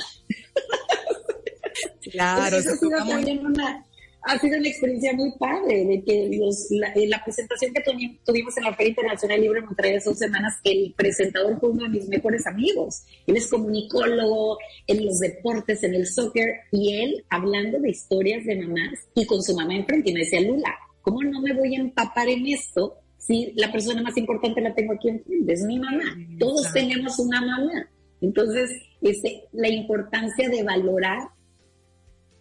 [2.10, 3.84] Claro, eso ha sido también una,
[4.22, 7.82] ha sido una experiencia muy padre, de que los, la, la, presentación que
[8.24, 11.84] tuvimos en la Feria Internacional Libre de Monterrey de dos semanas, el presentador fue uno
[11.84, 13.04] de mis mejores amigos.
[13.26, 18.56] Él es comunicólogo en los deportes, en el soccer, y él hablando de historias de
[18.56, 21.80] mamás y con su mamá enfrente, y me decía, Lula, ¿cómo no me voy a
[21.80, 25.52] empapar en esto si la persona más importante la tengo aquí enfrente?
[25.52, 26.16] Es mi mamá.
[26.38, 27.88] Todos tenemos una mamá.
[28.20, 31.28] Entonces, este, la importancia de valorar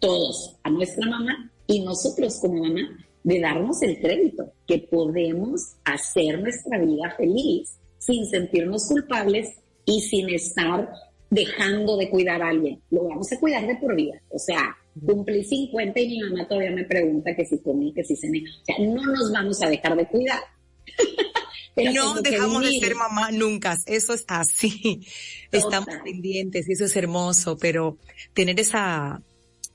[0.00, 6.40] todos a nuestra mamá y nosotros como mamá de darnos el crédito que podemos hacer
[6.40, 9.54] nuestra vida feliz sin sentirnos culpables
[9.84, 10.88] y sin estar
[11.30, 12.80] dejando de cuidar a alguien.
[12.90, 14.20] Lo vamos a cuidar de por vida.
[14.30, 18.16] O sea, cumplí 50 y mi mamá todavía me pregunta que si comí, que si
[18.16, 18.44] cené.
[18.44, 20.40] O sea, no nos vamos a dejar de cuidar.
[21.94, 25.06] no dejamos de ser mamá nunca, eso es así.
[25.52, 27.98] Estamos pendientes y eso es hermoso, pero
[28.32, 29.22] tener esa,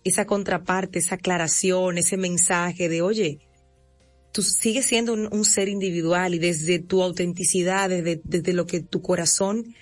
[0.04, 3.40] esa contraparte, esa aclaración, ese mensaje de, oye,
[4.34, 9.76] tú sigues siendo un, ser individual y desde tu autenticidad, desde, lo que tu corazón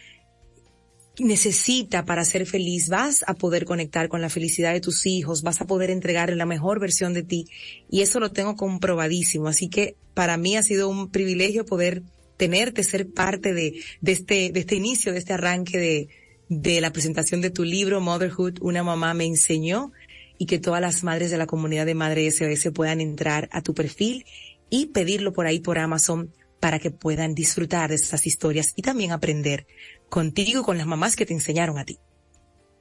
[1.17, 5.61] necesita para ser feliz, vas a poder conectar con la felicidad de tus hijos, vas
[5.61, 7.47] a poder entregarle la mejor versión de ti.
[7.89, 9.47] Y eso lo tengo comprobadísimo.
[9.47, 12.03] Así que para mí ha sido un privilegio poder
[12.35, 16.09] tenerte, ser parte de, este, de este inicio, de este arranque
[16.49, 19.93] de la presentación de tu libro, Motherhood, una mamá me enseñó,
[20.41, 23.75] y que todas las madres de la comunidad de Madre SOS puedan entrar a tu
[23.75, 24.25] perfil
[24.71, 29.11] y pedirlo por ahí por Amazon para que puedan disfrutar de estas historias y también
[29.11, 29.67] aprender
[30.09, 31.99] contigo, con las mamás que te enseñaron a ti.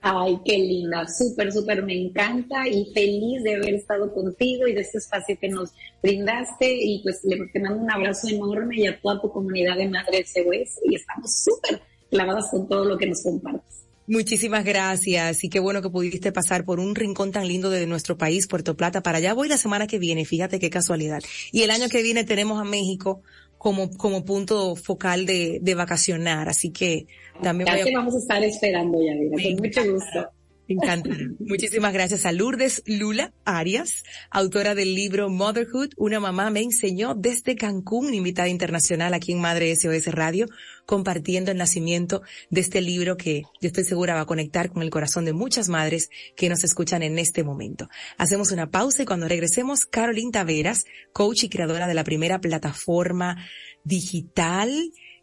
[0.00, 4.80] Ay, qué linda, súper, súper, me encanta y feliz de haber estado contigo y de
[4.80, 5.70] este espacio que nos
[6.02, 10.24] brindaste y pues le mando un abrazo enorme y a toda tu comunidad de Madre
[10.24, 13.89] SOS y estamos súper clavadas con todo lo que nos compartes.
[14.10, 18.18] Muchísimas gracias y qué bueno que pudiste pasar por un rincón tan lindo de nuestro
[18.18, 19.04] país, Puerto Plata.
[19.04, 21.22] Para allá voy la semana que viene, fíjate qué casualidad.
[21.52, 23.22] Y el año que viene tenemos a México
[23.56, 27.06] como, como punto focal de, de vacacionar, así que
[27.40, 27.98] también ya voy a...
[27.98, 30.28] vamos a estar esperando ya, con mucho gusto.
[30.70, 31.02] Me
[31.40, 37.56] Muchísimas gracias a Lourdes Lula Arias, autora del libro Motherhood, una mamá me enseñó desde
[37.56, 40.46] Cancún, invitada internacional aquí en Madre SOS Radio,
[40.86, 44.90] compartiendo el nacimiento de este libro que yo estoy segura va a conectar con el
[44.90, 47.88] corazón de muchas madres que nos escuchan en este momento.
[48.16, 53.44] Hacemos una pausa y cuando regresemos, Carolina Taveras, coach y creadora de la primera plataforma
[53.82, 54.70] digital,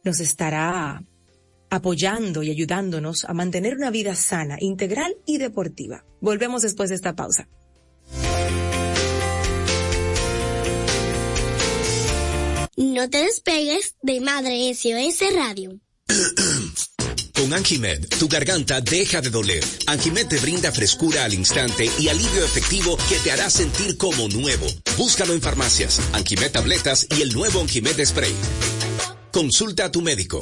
[0.03, 1.05] nos estará
[1.69, 6.05] apoyando y ayudándonos a mantener una vida sana, integral y deportiva.
[6.21, 7.47] Volvemos después de esta pausa.
[12.77, 15.79] No te despegues de Madre SOS Radio.
[17.33, 19.63] Con Anjimed, tu garganta deja de doler.
[19.85, 24.65] Anjimed te brinda frescura al instante y alivio efectivo que te hará sentir como nuevo.
[24.97, 28.33] Búscalo en farmacias, Anjimed tabletas y el nuevo Anjimed spray.
[29.31, 30.41] Consulta a tu médico.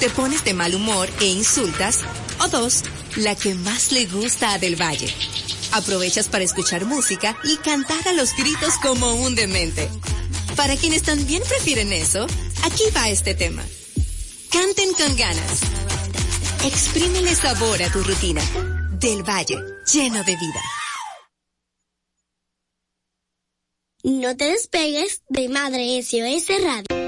[0.00, 2.00] te pones de mal humor e insultas.
[2.40, 2.82] O dos,
[3.16, 5.12] la que más le gusta a Del Valle.
[5.72, 9.88] Aprovechas para escuchar música y cantar a los gritos como un demente.
[10.56, 12.26] Para quienes también prefieren eso,
[12.64, 13.62] aquí va este tema.
[14.50, 15.60] Canten con ganas.
[16.64, 18.42] Exprímele sabor a tu rutina.
[19.00, 19.58] Del Valle,
[19.92, 20.62] lleno de vida.
[24.04, 27.02] No te despegues de Madre SOS Radio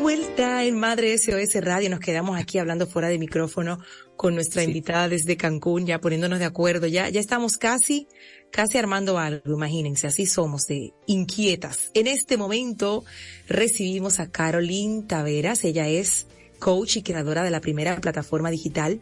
[0.00, 1.90] vuelta en Madre SOS Radio.
[1.90, 3.78] Nos quedamos aquí hablando fuera de micrófono
[4.16, 6.86] con nuestra invitada desde Cancún, ya poniéndonos de acuerdo.
[6.86, 8.08] Ya, ya estamos casi,
[8.50, 9.54] casi armando algo.
[9.54, 11.90] Imagínense, así somos de inquietas.
[11.94, 13.04] En este momento
[13.46, 15.64] recibimos a Caroline Taveras.
[15.64, 16.26] Ella es
[16.58, 19.00] coach y creadora de la primera plataforma digital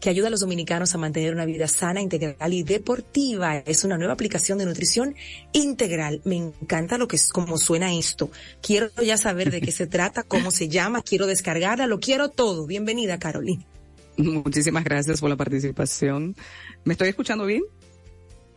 [0.00, 3.58] que ayuda a los dominicanos a mantener una vida sana, integral y deportiva.
[3.58, 5.14] Es una nueva aplicación de nutrición
[5.52, 6.22] integral.
[6.24, 8.30] Me encanta lo que es, cómo suena esto.
[8.62, 12.66] Quiero ya saber de qué se trata, cómo se llama, quiero descargarla, lo quiero todo.
[12.66, 13.64] Bienvenida, Carolina.
[14.16, 16.34] Muchísimas gracias por la participación.
[16.84, 17.62] ¿Me estoy escuchando bien?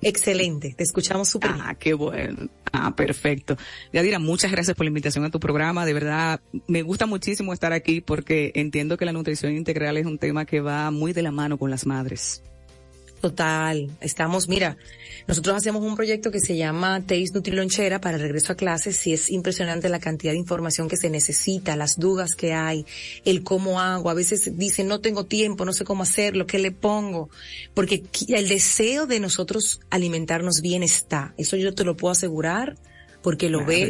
[0.04, 2.50] Excelente, te escuchamos súper Ah, qué bueno.
[2.72, 3.58] Ah, perfecto.
[3.92, 5.86] Yadira, muchas gracias por la invitación a tu programa.
[5.86, 10.18] De verdad, me gusta muchísimo estar aquí porque entiendo que la nutrición integral es un
[10.18, 12.44] tema que va muy de la mano con las madres.
[13.24, 14.76] Total, estamos, mira,
[15.28, 19.08] nosotros hacemos un proyecto que se llama Taste Nutrilonchera para el regreso a clases.
[19.08, 22.86] Y es impresionante la cantidad de información que se necesita, las dudas que hay,
[23.24, 26.72] el cómo hago, a veces dicen no tengo tiempo, no sé cómo hacerlo, qué le
[26.72, 27.30] pongo,
[27.74, 32.76] porque el deseo de nosotros alimentarnos bien está, eso yo te lo puedo asegurar
[33.22, 33.90] porque lo veo,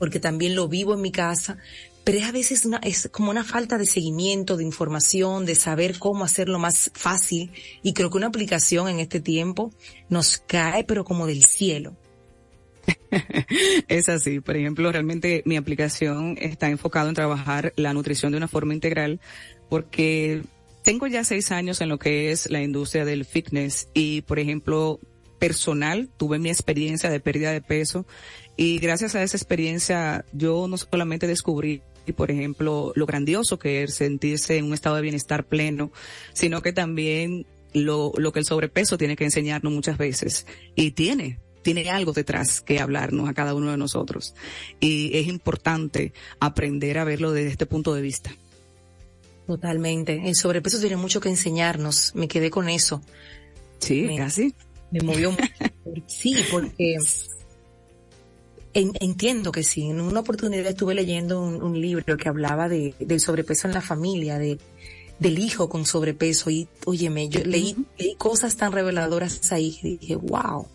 [0.00, 1.58] porque también lo vivo en mi casa,
[2.04, 5.98] pero es a veces una, es como una falta de seguimiento, de información, de saber
[5.98, 7.50] cómo hacerlo más fácil.
[7.82, 9.72] Y creo que una aplicación en este tiempo
[10.10, 11.96] nos cae, pero como del cielo.
[13.88, 14.40] es así.
[14.40, 19.20] Por ejemplo, realmente mi aplicación está enfocada en trabajar la nutrición de una forma integral
[19.70, 20.42] porque
[20.82, 25.00] tengo ya seis años en lo que es la industria del fitness y, por ejemplo,
[25.38, 28.06] personal, tuve mi experiencia de pérdida de peso
[28.56, 33.82] y gracias a esa experiencia yo no solamente descubrí y por ejemplo, lo grandioso que
[33.82, 35.90] es sentirse en un estado de bienestar pleno,
[36.32, 40.46] sino que también lo, lo que el sobrepeso tiene que enseñarnos muchas veces.
[40.74, 44.34] Y tiene, tiene algo detrás que hablarnos a cada uno de nosotros.
[44.80, 48.30] Y es importante aprender a verlo desde este punto de vista.
[49.46, 50.22] Totalmente.
[50.26, 52.14] El sobrepeso tiene mucho que enseñarnos.
[52.14, 53.02] Me quedé con eso.
[53.78, 54.54] Sí, casi.
[54.90, 55.44] Me movió mucho.
[56.06, 56.96] sí, porque
[58.74, 59.88] entiendo que sí.
[59.88, 64.38] En una oportunidad estuve leyendo un, libro que hablaba de, del sobrepeso en la familia,
[64.38, 64.58] de
[65.18, 67.76] del hijo con sobrepeso y, óyeme, yo leí,
[68.18, 70.66] cosas tan reveladoras ahí y dije, wow,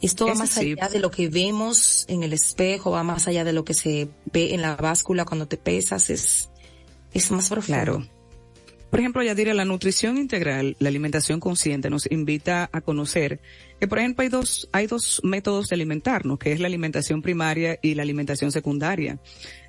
[0.00, 3.52] esto va más allá de lo que vemos en el espejo, va más allá de
[3.52, 6.50] lo que se ve en la báscula cuando te pesas, es,
[7.12, 7.82] es más profundo.
[7.82, 8.13] Claro.
[8.94, 13.40] Por ejemplo, ya diré, la nutrición integral, la alimentación consciente nos invita a conocer
[13.80, 17.76] que, por ejemplo, hay dos, hay dos métodos de alimentarnos, que es la alimentación primaria
[17.82, 19.18] y la alimentación secundaria.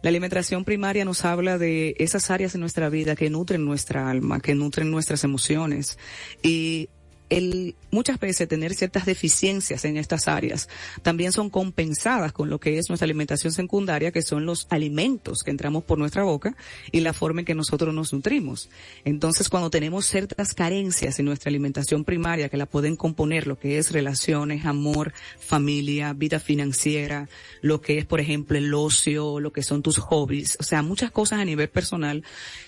[0.03, 4.39] La alimentación primaria nos habla de esas áreas de nuestra vida que nutren nuestra alma,
[4.41, 5.97] que nutren nuestras emociones
[6.43, 6.89] y
[7.29, 10.67] el muchas veces tener ciertas deficiencias en estas áreas
[11.01, 15.51] también son compensadas con lo que es nuestra alimentación secundaria, que son los alimentos que
[15.51, 16.55] entramos por nuestra boca
[16.91, 18.69] y la forma en que nosotros nos nutrimos.
[19.05, 23.77] Entonces, cuando tenemos ciertas carencias en nuestra alimentación primaria que la pueden componer lo que
[23.77, 27.29] es relaciones, amor, familia, vida financiera,
[27.61, 31.11] lo que es, por ejemplo, el ocio, lo que son tus hobbies, o sea, muchas
[31.11, 32.23] cosas a nivel personal,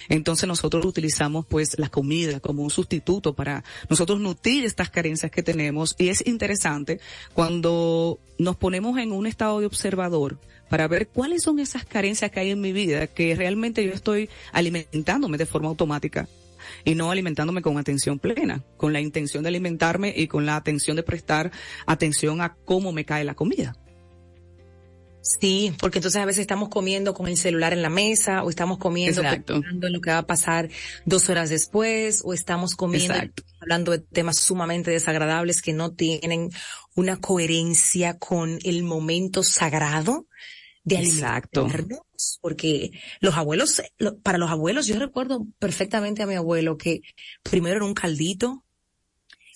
[0.09, 5.43] entonces nosotros utilizamos pues la comida como un sustituto para nosotros nutrir estas carencias que
[5.43, 6.99] tenemos y es interesante
[7.33, 12.39] cuando nos ponemos en un estado de observador para ver cuáles son esas carencias que
[12.39, 16.27] hay en mi vida que realmente yo estoy alimentándome de forma automática
[16.85, 20.95] y no alimentándome con atención plena, con la intención de alimentarme y con la atención
[20.95, 21.51] de prestar
[21.85, 23.75] atención a cómo me cae la comida.
[25.27, 28.77] Sí, porque entonces a veces estamos comiendo con el celular en la mesa o estamos
[28.77, 30.69] comiendo pensando en lo que va a pasar
[31.05, 33.13] dos horas después o estamos comiendo
[33.59, 36.49] hablando de temas sumamente desagradables que no tienen
[36.95, 40.27] una coherencia con el momento sagrado
[40.85, 41.99] de alimentarnos.
[42.41, 43.81] Porque los abuelos,
[44.23, 47.01] para los abuelos, yo recuerdo perfectamente a mi abuelo que
[47.43, 48.63] primero era un caldito,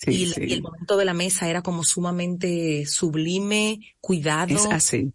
[0.04, 4.54] y, y, el momento de la mesa era como sumamente sublime, cuidado.
[4.54, 5.12] Es así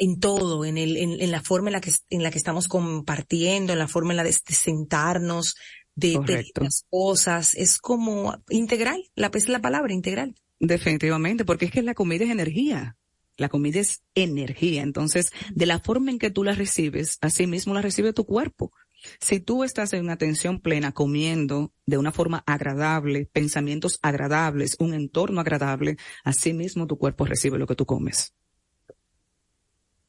[0.00, 3.74] en todo, en, el, en, la forma en la que, en la que estamos compartiendo,
[3.74, 5.56] en la forma en la de, sentarnos,
[5.94, 6.18] de
[6.58, 10.34] las cosas, es como integral, la es la palabra integral.
[10.58, 12.96] Definitivamente, porque es que la comida es energía.
[13.36, 14.82] La comida es energía.
[14.82, 18.72] Entonces, de la forma en que tú la recibes, así mismo la recibe tu cuerpo.
[19.20, 24.94] Si tú estás en una atención plena comiendo de una forma agradable, pensamientos agradables, un
[24.94, 28.34] entorno agradable, así mismo tu cuerpo recibe lo que tú comes.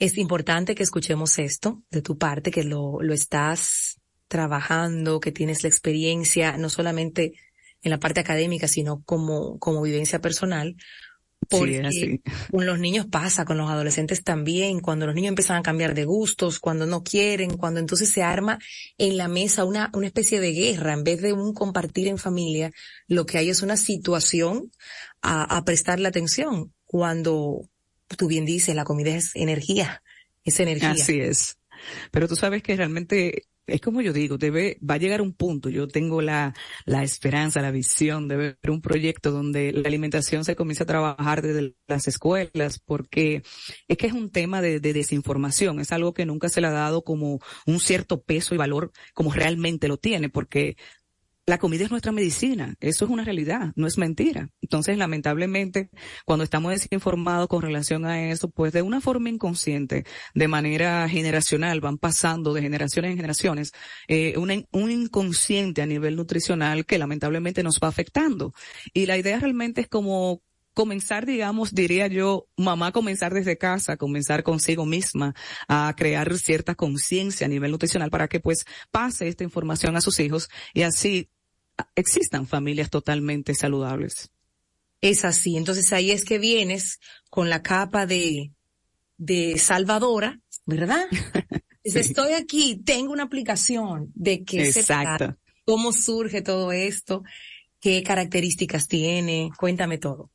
[0.01, 5.61] Es importante que escuchemos esto de tu parte, que lo, lo estás trabajando, que tienes
[5.61, 7.33] la experiencia, no solamente
[7.83, 10.75] en la parte académica, sino como, como vivencia personal.
[11.47, 15.93] Porque con los niños pasa, con los adolescentes también, cuando los niños empiezan a cambiar
[15.93, 18.57] de gustos, cuando no quieren, cuando entonces se arma
[18.97, 22.71] en la mesa una, una especie de guerra, en vez de un compartir en familia,
[23.05, 24.71] lo que hay es una situación
[25.21, 26.73] a, a prestarle atención.
[26.85, 27.69] Cuando
[28.17, 30.03] tú bien dices, la comida es energía,
[30.43, 30.91] es energía.
[30.91, 31.57] Así es.
[32.11, 35.69] Pero tú sabes que realmente es como yo digo, debe, va a llegar un punto,
[35.69, 36.53] yo tengo la,
[36.85, 41.41] la esperanza, la visión de ver un proyecto donde la alimentación se comience a trabajar
[41.41, 43.43] desde las escuelas, porque
[43.87, 46.71] es que es un tema de, de desinformación, es algo que nunca se le ha
[46.71, 50.75] dado como un cierto peso y valor como realmente lo tiene, porque
[51.45, 52.75] la comida es nuestra medicina.
[52.79, 54.49] Eso es una realidad, no es mentira.
[54.61, 55.89] Entonces, lamentablemente,
[56.25, 61.81] cuando estamos desinformados con relación a eso, pues de una forma inconsciente, de manera generacional,
[61.81, 63.71] van pasando de generaciones en generaciones,
[64.07, 68.53] eh, un, un inconsciente a nivel nutricional que lamentablemente nos va afectando.
[68.93, 70.41] Y la idea realmente es como
[70.73, 75.35] comenzar, digamos, diría yo, mamá comenzar desde casa, comenzar consigo misma
[75.67, 80.19] a crear cierta conciencia a nivel nutricional para que pues pase esta información a sus
[80.19, 81.29] hijos y así
[81.95, 84.31] existan familias totalmente saludables.
[85.01, 85.57] Es así.
[85.57, 86.99] Entonces ahí es que vienes
[87.29, 88.51] con la capa de,
[89.17, 91.05] de salvadora, ¿verdad?
[91.83, 95.37] Estoy aquí, tengo una aplicación de qué Exacto.
[95.65, 97.23] cómo surge todo esto,
[97.79, 100.29] qué características tiene, cuéntame todo.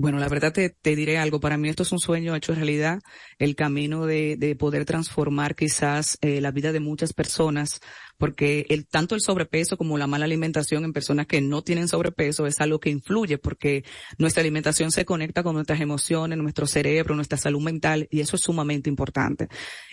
[0.00, 1.40] Bueno, la verdad te, diré algo.
[1.40, 3.02] Para mí esto es un sueño hecho realidad.
[3.38, 7.82] El camino de, de poder transformar quizás eh, la vida de muchas personas,
[8.16, 12.46] porque el, tanto el sobrepeso como la mala alimentación en personas que no tienen sobrepeso
[12.46, 13.84] es algo que influye porque
[14.16, 18.42] nuestra alimentación se conecta con nuestras emociones, nuestro cerebro, nuestra salud mental y eso es
[18.42, 19.48] sumamente importante.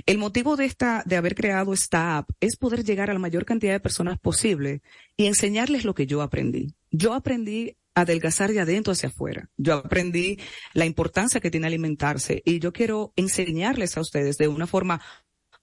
[0.06, 3.44] El motivo de esta, de haber creado esta app es poder llegar a la mayor
[3.44, 4.82] cantidad de personas posible
[5.18, 6.76] y enseñarles lo que yo aprendí.
[6.92, 9.50] Yo aprendí adelgazar de adentro hacia afuera.
[9.58, 10.38] Yo aprendí
[10.74, 15.02] la importancia que tiene alimentarse y yo quiero enseñarles a ustedes de una forma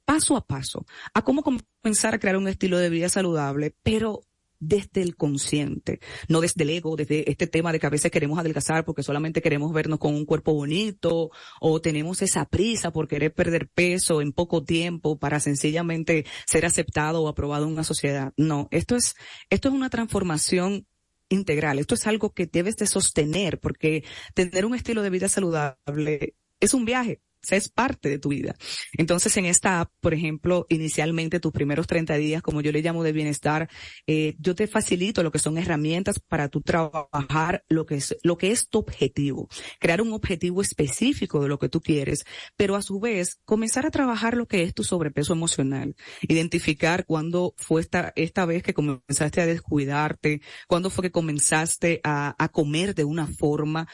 [0.05, 4.23] paso a paso a cómo comenzar a crear un estilo de vida saludable, pero
[4.59, 8.39] desde el consciente, no desde el ego, desde este tema de que a veces queremos
[8.39, 11.31] adelgazar porque solamente queremos vernos con un cuerpo bonito
[11.61, 17.23] o tenemos esa prisa por querer perder peso en poco tiempo para sencillamente ser aceptado
[17.23, 18.33] o aprobado en una sociedad.
[18.37, 19.15] No, esto es,
[19.51, 20.87] esto es una transformación
[21.29, 21.79] integral.
[21.79, 24.05] Esto es algo que debes de sostener porque
[24.35, 27.21] tener un estilo de vida saludable es un viaje
[27.53, 28.55] es parte de tu vida.
[28.93, 33.03] Entonces, en esta app, por ejemplo, inicialmente tus primeros 30 días, como yo le llamo
[33.03, 33.69] de bienestar,
[34.07, 38.37] eh, yo te facilito lo que son herramientas para tu trabajar lo que es, lo
[38.37, 39.49] que es tu objetivo.
[39.79, 42.25] Crear un objetivo específico de lo que tú quieres,
[42.57, 45.95] pero a su vez, comenzar a trabajar lo que es tu sobrepeso emocional.
[46.23, 52.35] Identificar cuándo fue esta, esta vez que comenzaste a descuidarte, cuándo fue que comenzaste a,
[52.39, 53.89] a comer de una forma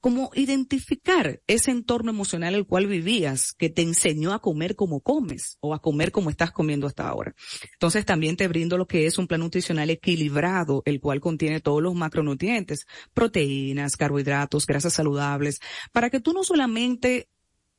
[0.00, 5.58] como identificar ese entorno emocional el cual vivías que te enseñó a comer como comes
[5.60, 7.34] o a comer como estás comiendo hasta ahora.
[7.72, 11.82] Entonces también te brindo lo que es un plan nutricional equilibrado, el cual contiene todos
[11.82, 15.60] los macronutrientes, proteínas, carbohidratos, grasas saludables,
[15.92, 17.28] para que tú no solamente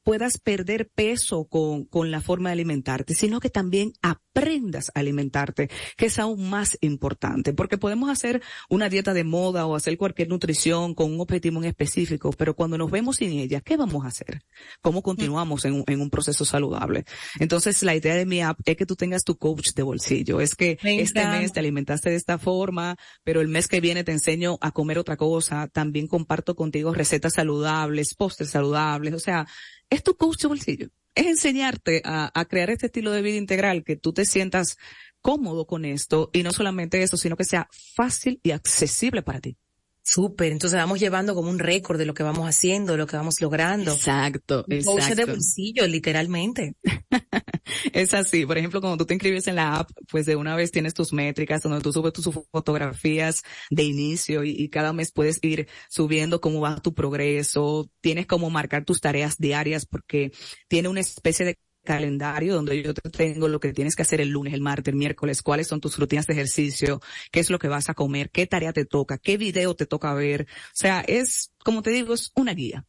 [0.03, 5.69] puedas perder peso con, con la forma de alimentarte, sino que también aprendas a alimentarte,
[5.97, 10.29] que es aún más importante, porque podemos hacer una dieta de moda o hacer cualquier
[10.29, 14.07] nutrición con un objetivo en específico, pero cuando nos vemos sin ella, ¿qué vamos a
[14.07, 14.41] hacer?
[14.81, 17.05] ¿Cómo continuamos en, en un proceso saludable?
[17.39, 20.55] Entonces, la idea de mi app es que tú tengas tu coach de bolsillo, es
[20.55, 24.57] que este mes te alimentaste de esta forma, pero el mes que viene te enseño
[24.61, 29.47] a comer otra cosa, también comparto contigo recetas saludables, postres saludables, o sea,
[29.91, 30.87] es tu coach de bolsillo.
[31.13, 34.77] Es enseñarte a, a crear este estilo de vida integral, que tú te sientas
[35.21, 39.57] cómodo con esto y no solamente eso, sino que sea fácil y accesible para ti.
[40.03, 43.17] Súper, entonces vamos llevando como un récord de lo que vamos haciendo, de lo que
[43.17, 43.93] vamos logrando.
[43.93, 45.15] Exacto, exacto.
[45.15, 46.75] de bolsillo, literalmente.
[47.93, 50.71] es así, por ejemplo, cuando tú te inscribes en la app, pues de una vez
[50.71, 55.39] tienes tus métricas, donde tú subes tus fotografías de inicio y, y cada mes puedes
[55.43, 60.31] ir subiendo cómo va tu progreso, tienes como marcar tus tareas diarias porque
[60.67, 64.29] tiene una especie de calendario donde yo te tengo lo que tienes que hacer el
[64.29, 67.01] lunes, el martes, el miércoles, cuáles son tus rutinas de ejercicio,
[67.32, 70.13] qué es lo que vas a comer, qué tarea te toca, qué video te toca
[70.13, 70.47] ver.
[70.49, 72.86] O sea, es, como te digo, es una guía.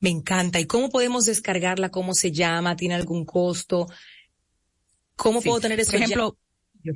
[0.00, 0.60] Me encanta.
[0.60, 1.90] ¿Y cómo podemos descargarla?
[1.90, 2.76] ¿Cómo se llama?
[2.76, 3.86] ¿Tiene algún costo?
[5.16, 5.92] ¿Cómo puedo tener eso?
[5.92, 6.38] Por ejemplo,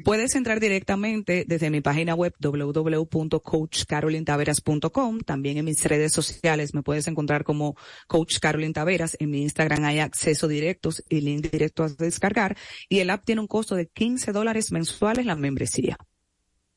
[0.04, 5.20] Puedes entrar directamente desde mi página web www.coachcarolintaveras.com.
[5.20, 7.76] También en mis redes sociales me puedes encontrar como
[8.06, 9.16] Coach Carolyn Taveras.
[9.20, 12.56] En mi Instagram hay acceso directos y link directo a descargar.
[12.88, 15.98] Y el app tiene un costo de 15 dólares mensuales la membresía.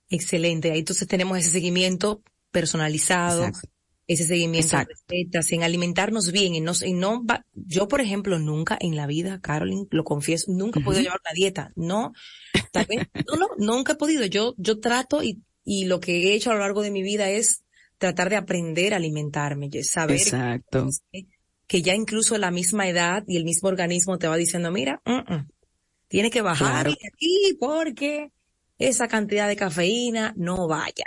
[0.09, 0.71] Excelente.
[0.71, 3.51] Ahí entonces tenemos ese seguimiento personalizado
[4.07, 8.77] ese seguimiento de recetas, en alimentarnos bien, y no, y no yo por ejemplo nunca
[8.79, 12.13] en la vida, Carolyn, lo confieso, nunca he podido llevar una dieta, no,
[12.73, 16.53] no, no, nunca he podido, yo, yo trato y, y lo que he hecho a
[16.53, 17.63] lo largo de mi vida es
[17.97, 20.87] tratar de aprender a alimentarme, saber Exacto.
[21.67, 25.01] Que, ya incluso la misma edad y el mismo organismo te va diciendo, mira,
[26.07, 28.31] tiene que bajar aquí porque
[28.77, 31.03] esa cantidad de cafeína no vaya.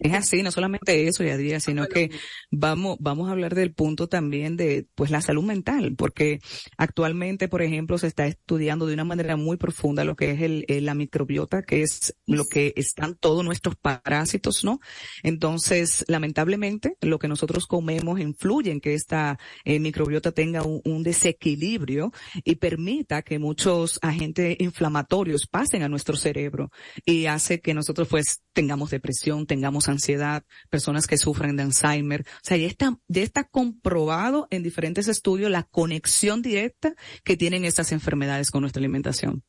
[0.00, 2.10] Es así, no solamente eso, Yadira, sino que
[2.50, 6.40] vamos, vamos a hablar del punto también de, pues, la salud mental, porque
[6.78, 10.64] actualmente, por ejemplo, se está estudiando de una manera muy profunda lo que es el,
[10.86, 14.80] la microbiota, que es lo que están todos nuestros parásitos, ¿no?
[15.22, 21.02] Entonces, lamentablemente, lo que nosotros comemos influye en que esta eh, microbiota tenga un, un
[21.02, 22.10] desequilibrio
[22.42, 26.70] y permita que muchos agentes inflamatorios pasen a nuestro cerebro
[27.04, 32.22] y hace que nosotros, pues, tengamos depresión, tengamos ansiedad, personas que sufren de Alzheimer.
[32.22, 36.94] O sea, ya está, ya está comprobado en diferentes estudios la conexión directa
[37.24, 39.42] que tienen estas enfermedades con nuestra alimentación.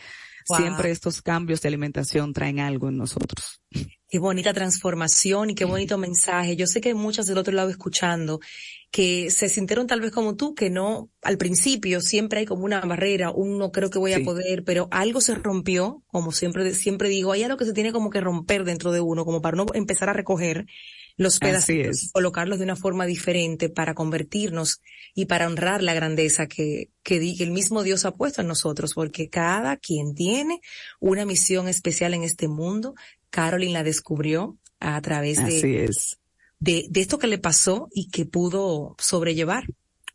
[0.50, 0.58] wow.
[0.60, 3.62] siempre estos cambios de alimentación traen algo en nosotros.
[4.10, 6.56] Qué bonita transformación y qué bonito mensaje.
[6.56, 8.39] Yo sé que hay muchas del otro lado escuchando
[8.91, 12.82] que se sintieron tal vez como tú, que no, al principio siempre hay como una
[12.82, 14.22] barrera, un no creo que voy sí.
[14.22, 17.91] a poder, pero algo se rompió, como siempre, siempre digo, hay algo que se tiene
[17.91, 20.66] como que romper dentro de uno, como para no empezar a recoger
[21.20, 24.82] los pedacitos y colocarlos de una forma diferente para convertirnos
[25.14, 28.94] y para honrar la grandeza que, que, que el mismo Dios ha puesto en nosotros,
[28.94, 30.62] porque cada quien tiene
[31.00, 32.96] una misión especial en este mundo
[33.30, 35.90] Carolyn la descubrió a través de,
[36.60, 39.66] de, de, esto que le pasó y que pudo sobrellevar.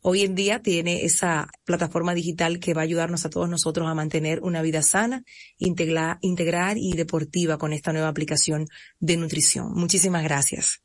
[0.01, 3.95] Hoy en día tiene esa plataforma digital que va a ayudarnos a todos nosotros a
[3.95, 5.23] mantener una vida sana,
[5.57, 8.67] integrar, integrar y deportiva con esta nueva aplicación
[8.99, 9.73] de nutrición.
[9.73, 10.84] Muchísimas gracias.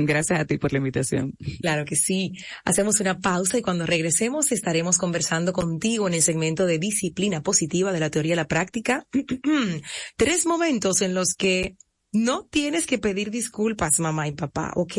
[0.06, 1.34] Gracias a ti por la invitación.
[1.60, 2.32] Claro que sí.
[2.64, 7.92] Hacemos una pausa y cuando regresemos estaremos conversando contigo en el segmento de disciplina positiva
[7.92, 9.06] de la teoría a la práctica.
[10.16, 11.76] Tres momentos en los que
[12.12, 14.98] no tienes que pedir disculpas, mamá y papá, ¿ok?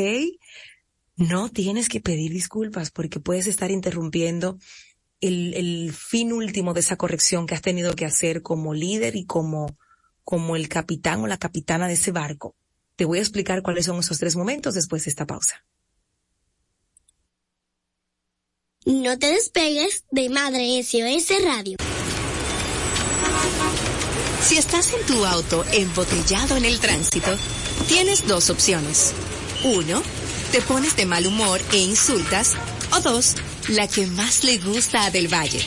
[1.18, 4.58] No tienes que pedir disculpas porque puedes estar interrumpiendo
[5.20, 9.26] el, el fin último de esa corrección que has tenido que hacer como líder y
[9.26, 9.78] como,
[10.24, 12.56] como el capitán o la capitana de ese barco.
[13.02, 15.66] Te voy a explicar cuáles son esos tres momentos después de esta pausa.
[18.86, 21.78] No te despegues de Madre SOS Radio.
[24.43, 27.36] Si estás en tu auto embotellado en el tránsito,
[27.88, 29.14] tienes dos opciones.
[29.64, 30.04] Uno,
[30.52, 32.54] te pones de mal humor e insultas.
[32.95, 33.34] O dos,
[33.70, 35.66] la que más le gusta a Del Valle.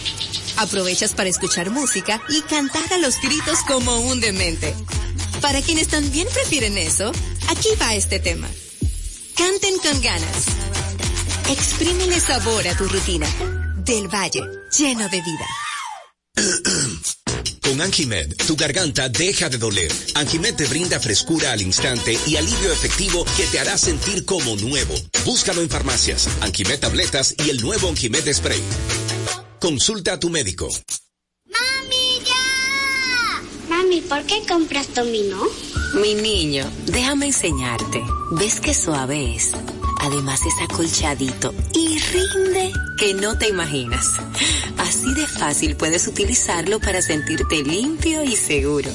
[0.56, 4.72] Aprovechas para escuchar música y cantar a los gritos como un demente.
[5.44, 7.12] Para quienes también prefieren eso,
[7.50, 8.48] aquí va este tema.
[9.36, 10.46] Canten con ganas.
[11.50, 13.26] Exprímele sabor a tu rutina.
[13.84, 14.40] Del Valle,
[14.78, 15.46] lleno de vida.
[17.60, 19.92] Con Anjimed, tu garganta deja de doler.
[20.14, 24.94] Anjimed te brinda frescura al instante y alivio efectivo que te hará sentir como nuevo.
[25.26, 28.62] Búscalo en farmacias, Anjimed tabletas y el nuevo Anjimed spray.
[29.60, 30.70] Consulta a tu médico.
[33.94, 35.40] Mami, ¿por qué compras dominó?
[35.94, 38.02] Mi niño, déjame enseñarte.
[38.32, 39.52] ¿Ves qué suave es?
[40.00, 44.14] Además es acolchadito y rinde que no te imaginas.
[44.78, 48.90] Así de fácil puedes utilizarlo para sentirte limpio y seguro.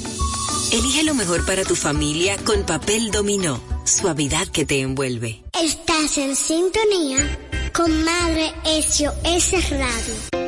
[0.71, 5.43] Elige lo mejor para tu familia con papel dominó suavidad que te envuelve.
[5.61, 7.39] Estás en sintonía
[7.73, 10.38] con Madre SOS Radio.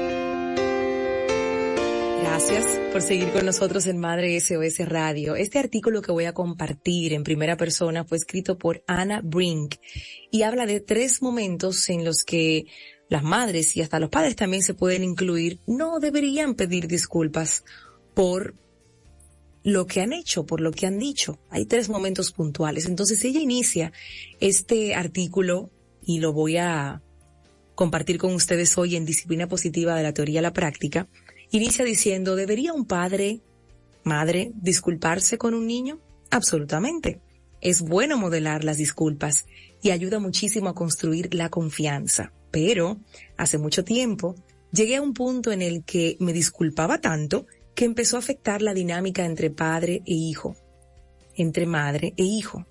[2.43, 5.35] Gracias por seguir con nosotros en Madre SOS Radio.
[5.35, 9.75] Este artículo que voy a compartir en primera persona fue escrito por Anna Brink
[10.31, 12.65] y habla de tres momentos en los que
[13.09, 17.63] las madres y hasta los padres también se pueden incluir, no deberían pedir disculpas
[18.15, 18.55] por
[19.63, 21.37] lo que han hecho, por lo que han dicho.
[21.51, 22.87] Hay tres momentos puntuales.
[22.87, 23.93] Entonces ella inicia
[24.39, 25.69] este artículo
[26.03, 27.03] y lo voy a
[27.75, 31.07] compartir con ustedes hoy en Disciplina Positiva de la Teoría a la Práctica.
[31.53, 33.41] Inicia diciendo, ¿debería un padre,
[34.03, 35.99] madre, disculparse con un niño?
[36.29, 37.19] Absolutamente.
[37.59, 39.45] Es bueno modelar las disculpas
[39.81, 42.31] y ayuda muchísimo a construir la confianza.
[42.51, 43.01] Pero,
[43.35, 44.35] hace mucho tiempo,
[44.71, 48.73] llegué a un punto en el que me disculpaba tanto que empezó a afectar la
[48.73, 50.55] dinámica entre padre e hijo,
[51.35, 52.65] entre madre e hijo.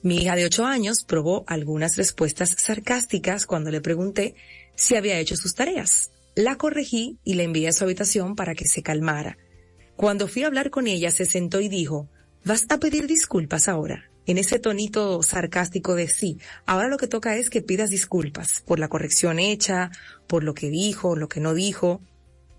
[0.00, 4.34] Mi hija de ocho años probó algunas respuestas sarcásticas cuando le pregunté
[4.76, 6.10] si había hecho sus tareas.
[6.38, 9.38] La corregí y la envié a su habitación para que se calmara.
[9.96, 12.08] Cuando fui a hablar con ella, se sentó y dijo,
[12.44, 14.12] ¿vas a pedir disculpas ahora?
[14.24, 16.38] En ese tonito sarcástico de sí.
[16.64, 19.90] Ahora lo que toca es que pidas disculpas por la corrección hecha,
[20.28, 22.02] por lo que dijo, lo que no dijo.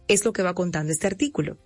[0.09, 1.57] Es lo que va contando este artículo.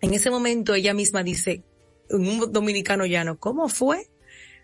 [0.00, 1.62] En ese momento ella misma dice,
[2.08, 4.08] un dominicano llano, ¿cómo fue?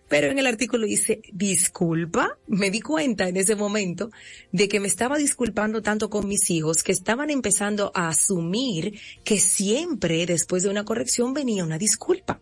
[0.08, 4.10] Pero en el artículo dice, disculpa, me di cuenta en ese momento
[4.52, 9.40] de que me estaba disculpando tanto con mis hijos que estaban empezando a asumir que
[9.40, 12.40] siempre después de una corrección venía una disculpa.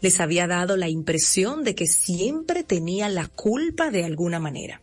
[0.00, 4.80] Les había dado la impresión de que siempre tenía la culpa de alguna manera.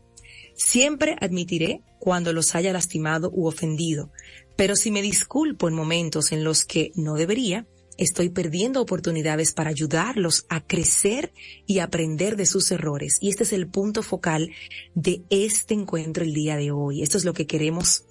[0.56, 4.12] Siempre admitiré cuando los haya lastimado u ofendido,
[4.56, 7.66] pero si me disculpo en momentos en los que no debería,
[7.98, 11.34] estoy perdiendo oportunidades para ayudarlos a crecer
[11.66, 13.18] y aprender de sus errores.
[13.22, 14.52] Y este es el punto focal
[14.96, 17.02] de este encuentro el día de hoy.
[17.02, 18.06] Esto es lo que queremos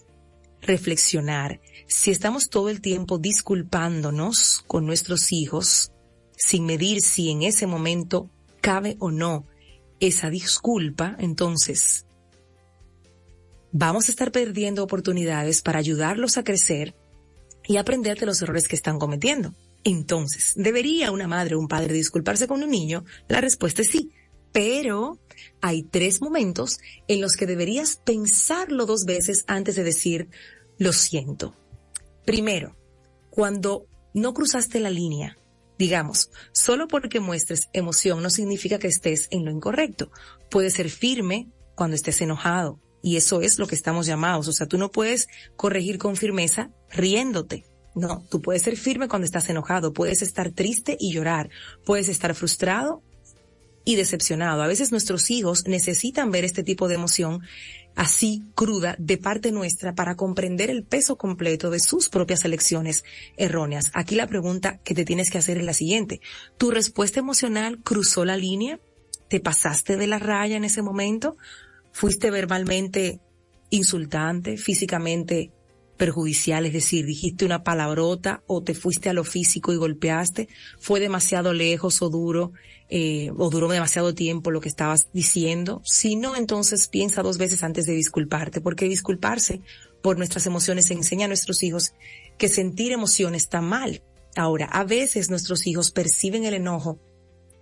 [0.60, 1.60] reflexionar.
[1.86, 5.92] Si estamos todo el tiempo disculpándonos con nuestros hijos,
[6.36, 9.46] sin medir si en ese momento cabe o no
[10.00, 12.06] esa disculpa, entonces
[13.72, 16.94] vamos a estar perdiendo oportunidades para ayudarlos a crecer
[17.66, 19.54] y aprender de los errores que están cometiendo.
[19.84, 23.04] Entonces, ¿debería una madre o un padre disculparse con un niño?
[23.28, 24.10] La respuesta es sí,
[24.52, 25.18] pero
[25.60, 26.78] hay tres momentos
[27.08, 30.28] en los que deberías pensarlo dos veces antes de decir
[30.78, 31.54] lo siento.
[32.24, 32.76] Primero,
[33.30, 35.38] cuando no cruzaste la línea,
[35.78, 40.10] digamos, solo porque muestres emoción no significa que estés en lo incorrecto.
[40.50, 44.48] Puede ser firme cuando estés enojado y eso es lo que estamos llamados.
[44.48, 47.64] O sea, tú no puedes corregir con firmeza riéndote.
[48.00, 51.50] No, tú puedes ser firme cuando estás enojado, puedes estar triste y llorar,
[51.84, 53.02] puedes estar frustrado
[53.84, 54.62] y decepcionado.
[54.62, 57.42] A veces nuestros hijos necesitan ver este tipo de emoción
[57.96, 63.04] así cruda de parte nuestra para comprender el peso completo de sus propias elecciones
[63.36, 63.90] erróneas.
[63.92, 66.22] Aquí la pregunta que te tienes que hacer es la siguiente.
[66.56, 68.80] ¿Tu respuesta emocional cruzó la línea?
[69.28, 71.36] ¿Te pasaste de la raya en ese momento?
[71.92, 73.20] ¿Fuiste verbalmente
[73.68, 75.52] insultante, físicamente
[76.00, 80.48] perjudicial, es decir, dijiste una palabrota o te fuiste a lo físico y golpeaste,
[80.78, 82.52] fue demasiado lejos o duro,
[82.88, 85.82] eh, o duró demasiado tiempo lo que estabas diciendo.
[85.84, 89.60] Si no, entonces piensa dos veces antes de disculparte, porque disculparse
[90.00, 91.92] por nuestras emociones enseña a nuestros hijos
[92.38, 94.02] que sentir emociones está mal.
[94.36, 96.98] Ahora, a veces nuestros hijos perciben el enojo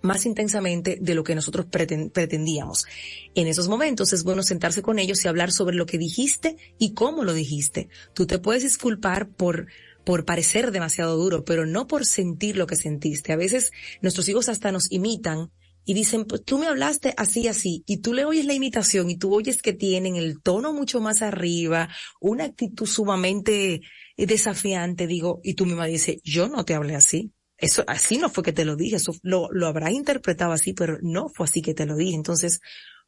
[0.03, 2.87] más intensamente de lo que nosotros pretendíamos.
[3.35, 6.95] En esos momentos es bueno sentarse con ellos y hablar sobre lo que dijiste y
[6.95, 7.89] cómo lo dijiste.
[8.15, 9.67] Tú te puedes disculpar por
[10.05, 13.31] por parecer demasiado duro, pero no por sentir lo que sentiste.
[13.35, 15.51] A veces nuestros hijos hasta nos imitan
[15.85, 19.19] y dicen, pues tú me hablaste así, así, y tú le oyes la imitación y
[19.19, 21.91] tú oyes que tienen el tono mucho más arriba,
[22.21, 23.81] una actitud sumamente
[24.17, 27.33] desafiante, digo, y tú misma dices, yo no te hablé así.
[27.59, 30.99] Eso, así no fue que te lo dije, eso lo, lo habrá interpretado así, pero
[31.03, 32.15] no fue así que te lo dije.
[32.15, 32.61] Entonces,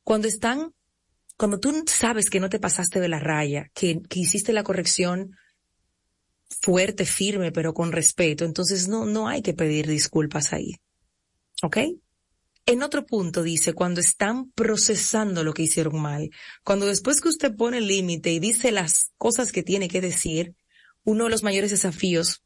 [0.03, 0.75] cuando están,
[1.37, 5.37] cuando tú sabes que no te pasaste de la raya, que, que hiciste la corrección
[6.61, 10.81] fuerte, firme, pero con respeto, entonces no, no hay que pedir disculpas ahí.
[11.63, 11.79] ¿Ok?
[12.67, 16.31] En otro punto dice, cuando están procesando lo que hicieron mal,
[16.65, 20.55] cuando después que usted pone el límite y dice las cosas que tiene que decir,
[21.05, 22.43] uno de los mayores desafíos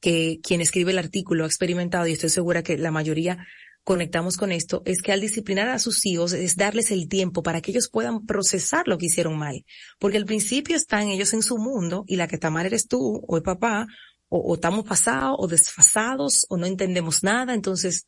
[0.00, 3.46] que quien escribe el artículo ha experimentado, y estoy segura que la mayoría
[3.84, 7.60] conectamos con esto, es que al disciplinar a sus hijos es darles el tiempo para
[7.60, 9.64] que ellos puedan procesar lo que hicieron mal.
[9.98, 13.22] Porque al principio están ellos en su mundo y la que está mal eres tú
[13.26, 13.86] o el papá,
[14.28, 17.54] o, o estamos pasados o desfasados o no entendemos nada.
[17.54, 18.06] Entonces,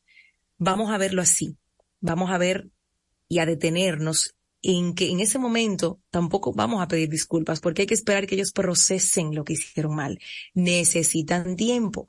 [0.58, 1.56] vamos a verlo así.
[2.00, 2.68] vamos a ver
[3.28, 7.86] y a detenernos en que en ese momento tampoco vamos a pedir disculpas porque hay
[7.86, 10.18] que esperar que ellos procesen lo que hicieron mal.
[10.54, 12.06] Necesitan tiempo.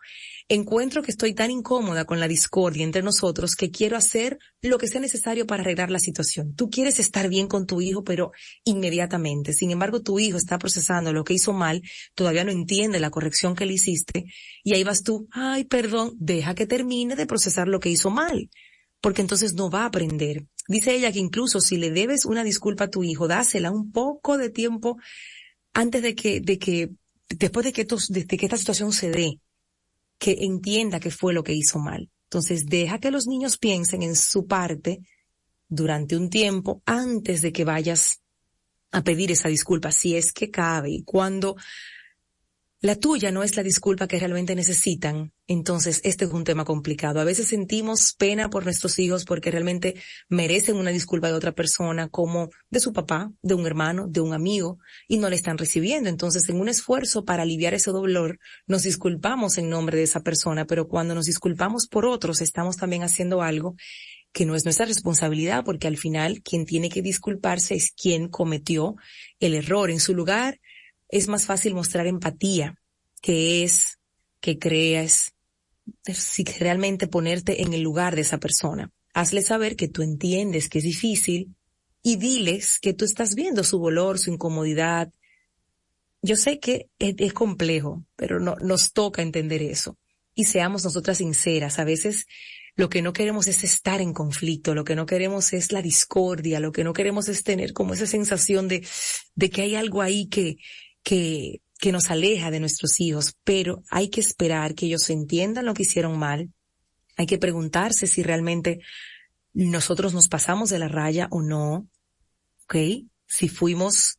[0.48, 4.88] Encuentro que estoy tan incómoda con la discordia entre nosotros que quiero hacer lo que
[4.88, 6.54] sea necesario para arreglar la situación.
[6.54, 8.32] Tú quieres estar bien con tu hijo, pero
[8.64, 9.54] inmediatamente.
[9.54, 11.82] Sin embargo, tu hijo está procesando lo que hizo mal,
[12.14, 14.26] todavía no entiende la corrección que le hiciste
[14.64, 18.50] y ahí vas tú, ay, perdón, deja que termine de procesar lo que hizo mal
[19.04, 20.46] porque entonces no va a aprender.
[20.68, 24.38] Dice ella que incluso si le debes una disculpa a tu hijo, dásela un poco
[24.38, 24.98] de tiempo
[25.74, 26.92] antes de que, de que,
[27.30, 29.40] después de que, de que esta situación se dé,
[30.18, 32.10] que entienda que fue lo que hizo mal.
[32.26, 35.02] Entonces deja que los niños piensen en su parte
[35.68, 38.22] durante un tiempo antes de que vayas
[38.92, 40.92] a pedir esa disculpa, si es que cabe.
[40.92, 41.56] Y cuando
[42.80, 47.20] la tuya no es la disculpa que realmente necesitan, entonces este es un tema complicado.
[47.20, 49.96] A veces sentimos pena por nuestros hijos porque realmente
[50.30, 54.34] merecen una disculpa de otra persona, como de su papá, de un hermano, de un
[54.34, 56.10] amigo, y no le están recibiendo.
[56.10, 60.66] Entonces, en un esfuerzo para aliviar ese dolor, nos disculpamos en nombre de esa persona,
[60.66, 63.76] pero cuando nos disculpamos por otros, estamos también haciendo algo
[64.32, 68.96] que no es nuestra responsabilidad, porque al final quien tiene que disculparse es quien cometió
[69.40, 69.92] el error.
[69.92, 70.60] En su lugar,
[71.10, 72.76] es más fácil mostrar empatía,
[73.22, 74.00] que es
[74.44, 75.33] que creas,
[76.06, 78.92] si realmente ponerte en el lugar de esa persona.
[79.14, 81.56] Hazle saber que tú entiendes que es difícil
[82.02, 85.12] y diles que tú estás viendo su dolor, su incomodidad.
[86.22, 89.98] Yo sé que es, complejo, pero no, nos toca entender eso.
[90.36, 91.80] Y seamos nosotras sinceras.
[91.80, 92.26] A veces
[92.76, 96.60] lo que no queremos es estar en conflicto, lo que no queremos es la discordia,
[96.60, 98.86] lo que no queremos es tener como esa sensación de,
[99.36, 100.58] de que hay algo ahí que,
[101.04, 105.74] que, que nos aleja de nuestros hijos, pero hay que esperar que ellos entiendan lo
[105.74, 106.50] que hicieron mal.
[107.18, 108.80] Hay que preguntarse si realmente
[109.52, 111.90] nosotros nos pasamos de la raya o no.
[112.64, 112.76] ¿Ok?
[113.28, 114.18] Si fuimos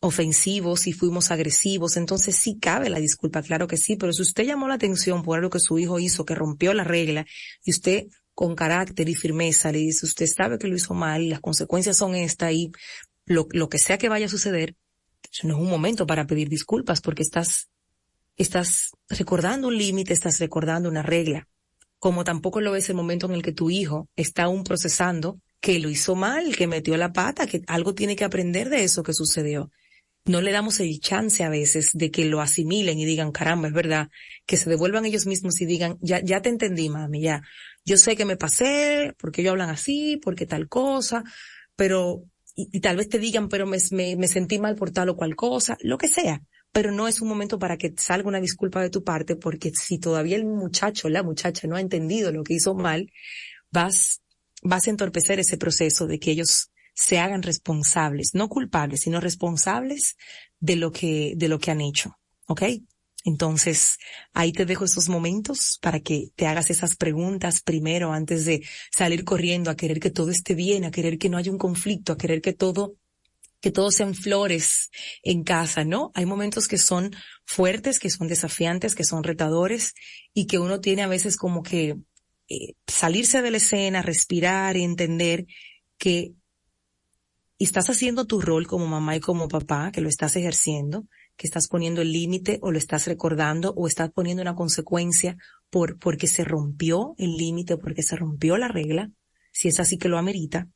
[0.00, 4.44] ofensivos, si fuimos agresivos, entonces sí cabe la disculpa, claro que sí, pero si usted
[4.44, 7.26] llamó la atención por algo que su hijo hizo, que rompió la regla,
[7.66, 11.28] y usted con carácter y firmeza le dice, usted sabe que lo hizo mal y
[11.28, 12.72] las consecuencias son estas y
[13.26, 14.74] lo, lo que sea que vaya a suceder,
[15.32, 17.68] eso no es un momento para pedir disculpas porque estás,
[18.36, 21.48] estás recordando un límite, estás recordando una regla.
[21.98, 25.78] Como tampoco lo es el momento en el que tu hijo está aún procesando que
[25.78, 29.14] lo hizo mal, que metió la pata, que algo tiene que aprender de eso que
[29.14, 29.70] sucedió.
[30.26, 33.74] No le damos el chance a veces de que lo asimilen y digan, caramba, es
[33.74, 34.08] verdad,
[34.46, 37.42] que se devuelvan ellos mismos y digan, ya, ya te entendí, mami, ya.
[37.84, 41.24] Yo sé que me pasé, porque ellos hablan así, porque tal cosa,
[41.76, 45.34] pero y, tal vez te digan, pero me, me, sentí mal por tal o cual
[45.34, 46.42] cosa, lo que sea.
[46.72, 49.98] Pero no es un momento para que salga una disculpa de tu parte, porque si
[49.98, 53.10] todavía el muchacho, la muchacha no ha entendido lo que hizo mal,
[53.70, 54.22] vas,
[54.62, 60.16] vas a entorpecer ese proceso de que ellos se hagan responsables, no culpables, sino responsables
[60.60, 62.16] de lo que, de lo que han hecho.
[62.46, 62.62] ¿Ok?
[63.24, 63.98] Entonces,
[64.34, 68.62] ahí te dejo esos momentos para que te hagas esas preguntas primero antes de
[68.92, 72.12] salir corriendo a querer que todo esté bien, a querer que no haya un conflicto,
[72.12, 72.96] a querer que todo
[73.64, 74.90] que todo sean flores
[75.22, 76.12] en casa, ¿no?
[76.14, 77.16] Hay momentos que son
[77.46, 79.94] fuertes, que son desafiantes, que son retadores
[80.34, 81.96] y que uno tiene a veces como que
[82.50, 85.46] eh, salirse de la escena, respirar y entender
[85.96, 86.34] que
[87.58, 91.06] estás haciendo tu rol como mamá y como papá, que lo estás ejerciendo,
[91.36, 95.36] que estás poniendo el límite o lo estás recordando o estás poniendo una consecuencia
[95.70, 99.10] por, porque se rompió el límite, porque se rompió la regla,
[99.52, 100.68] si es así que lo amerita,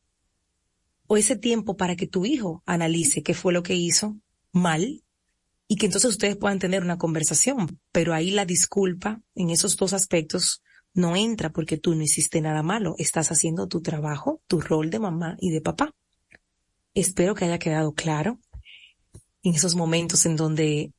[1.06, 4.16] o ese tiempo para que tu hijo analice qué fue lo que hizo
[4.52, 5.02] mal
[5.66, 9.92] y que entonces ustedes puedan tener una conversación, pero ahí la disculpa en esos dos
[9.92, 10.62] aspectos
[10.94, 14.98] no entra porque tú no hiciste nada malo, estás haciendo tu trabajo, tu rol de
[14.98, 15.94] mamá y de papá.
[16.94, 18.40] Espero que haya quedado claro
[19.48, 20.92] en esos momentos en donde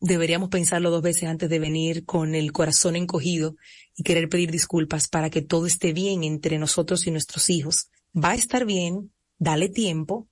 [0.00, 3.56] deberíamos pensarlo dos veces antes de venir con el corazón encogido
[3.96, 7.88] y querer pedir disculpas para que todo esté bien entre nosotros y nuestros hijos.
[8.14, 10.28] Va a estar bien, dale tiempo,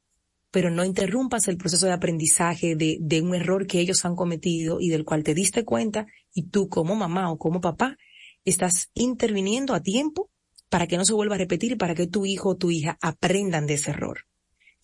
[0.50, 4.90] pero no interrumpas el proceso de aprendizaje de, un error que ellos han cometido y
[4.90, 7.96] del cual te diste cuenta y tú como mamá o como papá
[8.44, 10.30] estás interviniendo a tiempo
[10.68, 13.66] para que no se vuelva a repetir para que tu hijo o tu hija aprendan
[13.66, 14.26] de ese error.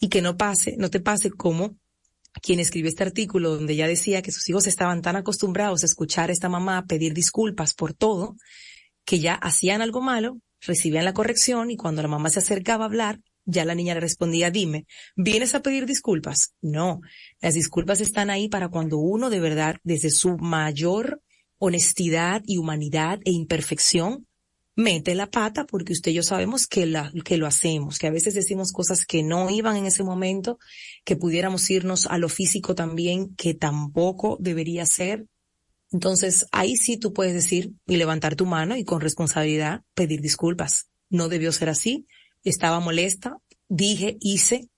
[0.00, 1.76] Y que no pase, no te pase como
[2.42, 6.30] quien escribió este artículo donde ya decía que sus hijos estaban tan acostumbrados a escuchar
[6.30, 8.36] a esta mamá pedir disculpas por todo,
[9.04, 12.88] que ya hacían algo malo, recibían la corrección y cuando la mamá se acercaba a
[12.88, 14.86] hablar, ya la niña le respondía, dime,
[15.16, 16.52] ¿vienes a pedir disculpas?
[16.60, 17.00] No,
[17.40, 21.22] las disculpas están ahí para cuando uno de verdad, desde su mayor
[21.58, 24.27] honestidad y humanidad e imperfección,
[24.78, 28.12] mete la pata porque usted y yo sabemos que, la, que lo hacemos, que a
[28.12, 30.60] veces decimos cosas que no iban en ese momento,
[31.04, 35.26] que pudiéramos irnos a lo físico también, que tampoco debería ser.
[35.90, 40.88] Entonces ahí sí tú puedes decir y levantar tu mano y con responsabilidad pedir disculpas.
[41.10, 42.06] No debió ser así,
[42.44, 43.36] estaba molesta,
[43.68, 44.68] dije, hice,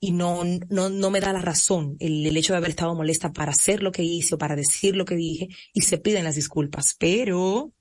[0.00, 3.32] y no, no, no me da la razón el, el, hecho de haber estado molesta
[3.32, 6.34] para hacer lo que hice o para decir lo que dije y se piden las
[6.34, 6.94] disculpas.
[6.98, 7.72] Pero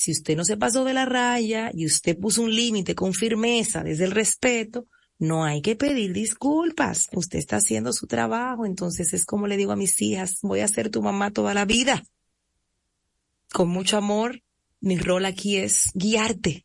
[0.00, 3.84] si usted no se pasó de la raya y usted puso un límite con firmeza
[3.84, 4.86] desde el respeto,
[5.18, 7.08] no hay que pedir disculpas.
[7.12, 8.64] Usted está haciendo su trabajo.
[8.64, 11.66] Entonces es como le digo a mis hijas, voy a ser tu mamá toda la
[11.66, 12.02] vida.
[13.52, 14.42] Con mucho amor,
[14.80, 16.64] mi rol aquí es guiarte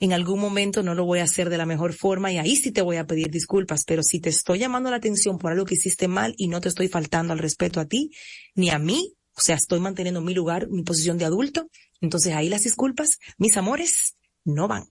[0.00, 2.72] en algún momento no lo voy a hacer de la mejor forma y ahí sí
[2.72, 5.76] te voy a pedir disculpas, pero si te estoy llamando la atención por algo que
[5.76, 8.10] hiciste mal y no te estoy faltando al respeto a ti
[8.56, 11.68] ni a mí, o sea, estoy manteniendo mi lugar, mi posición de adulto,
[12.04, 14.84] entonces ahí las disculpas, mis amores, no van.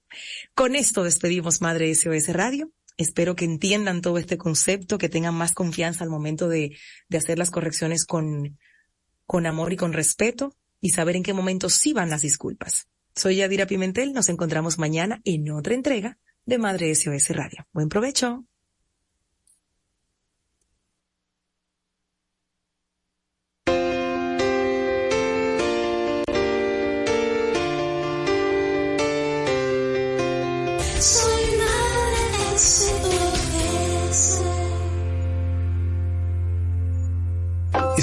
[0.56, 2.72] Con esto despedimos Madre SOS Radio.
[2.98, 6.78] Espero que entiendan todo este concepto, que tengan más confianza al momento de,
[7.10, 8.58] de hacer las correcciones con,
[9.26, 12.88] con amor y con respeto y saber en qué momento sí van las disculpas.
[13.16, 17.68] Soy Yadira Pimentel, nos encontramos mañana en otra entrega de Madre SOS Radio.
[17.72, 18.46] Buen provecho.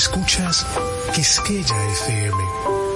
[0.00, 0.64] Escuchas
[1.14, 1.76] Quisqueya
[2.06, 2.38] FM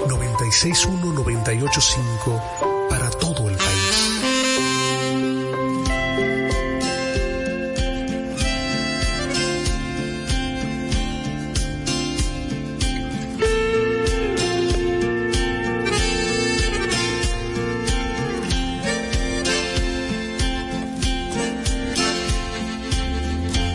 [0.08, 4.14] 961-985 para todo el país.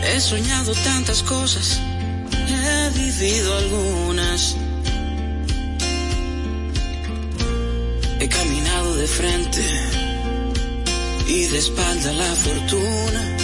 [0.02, 1.80] He soñado tantas cosas,
[3.20, 4.56] he vivido algunas.
[8.18, 9.62] He caminado de frente
[11.26, 13.36] y de espalda la fortuna.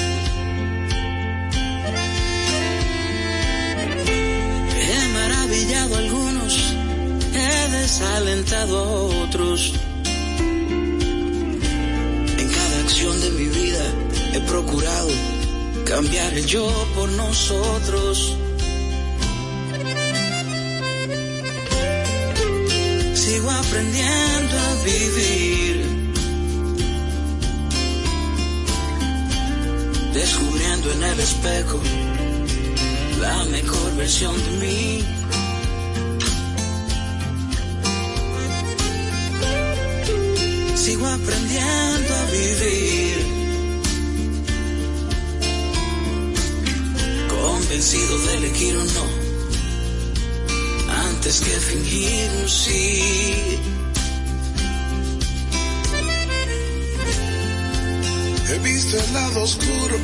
[4.81, 6.75] He maravillado a algunos,
[7.35, 9.75] he desalentado a otros.
[12.39, 13.85] En cada acción de mi vida
[14.35, 15.11] he procurado
[15.85, 18.37] cambiar el yo por nosotros.
[23.27, 25.85] Sigo aprendiendo a vivir,
[30.15, 31.81] descubriendo en el espejo
[33.21, 35.05] la mejor versión de mí.
[40.77, 43.17] Sigo aprendiendo a vivir.
[47.29, 49.26] convencido de elegir un no
[51.27, 53.59] antes que fingir un sí.
[58.49, 59.97] He visto el lado oscuro,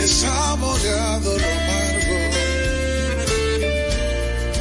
[0.00, 2.16] he saboreado lo amargo.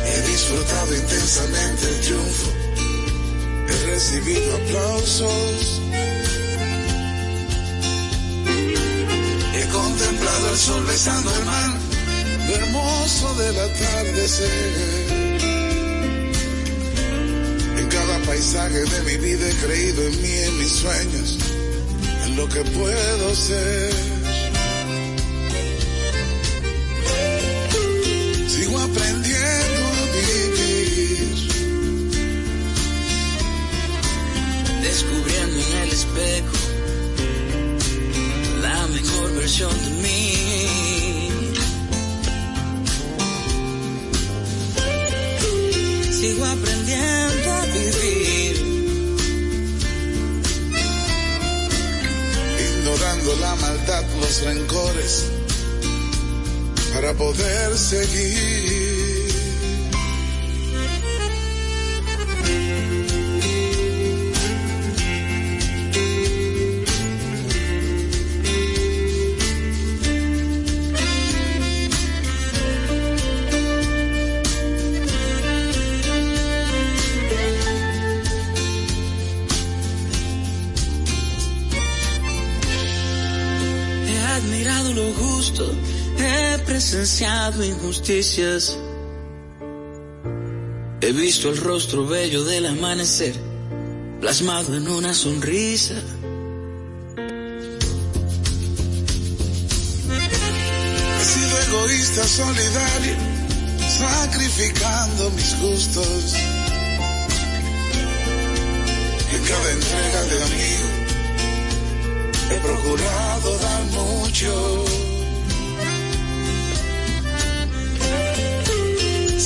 [0.07, 2.51] He disfrutado intensamente el triunfo,
[3.69, 5.81] he recibido aplausos.
[9.55, 11.71] He contemplado el sol besando el mar
[12.47, 15.06] lo hermoso del atardecer.
[18.27, 21.37] Paisaje de mi vida he creído en mí, en mis sueños,
[22.25, 23.93] en lo que puedo ser.
[28.49, 29.26] Sigo aprendiendo
[57.37, 58.66] poder seguir.
[87.65, 88.77] Injusticias.
[91.01, 93.35] He visto el rostro bello del amanecer
[94.19, 95.95] plasmado en una sonrisa.
[101.19, 103.15] He sido egoísta, solidario,
[103.87, 106.33] sacrificando mis gustos.
[109.33, 110.97] En cada entrega de amigo
[112.49, 115.06] he procurado dar mucho.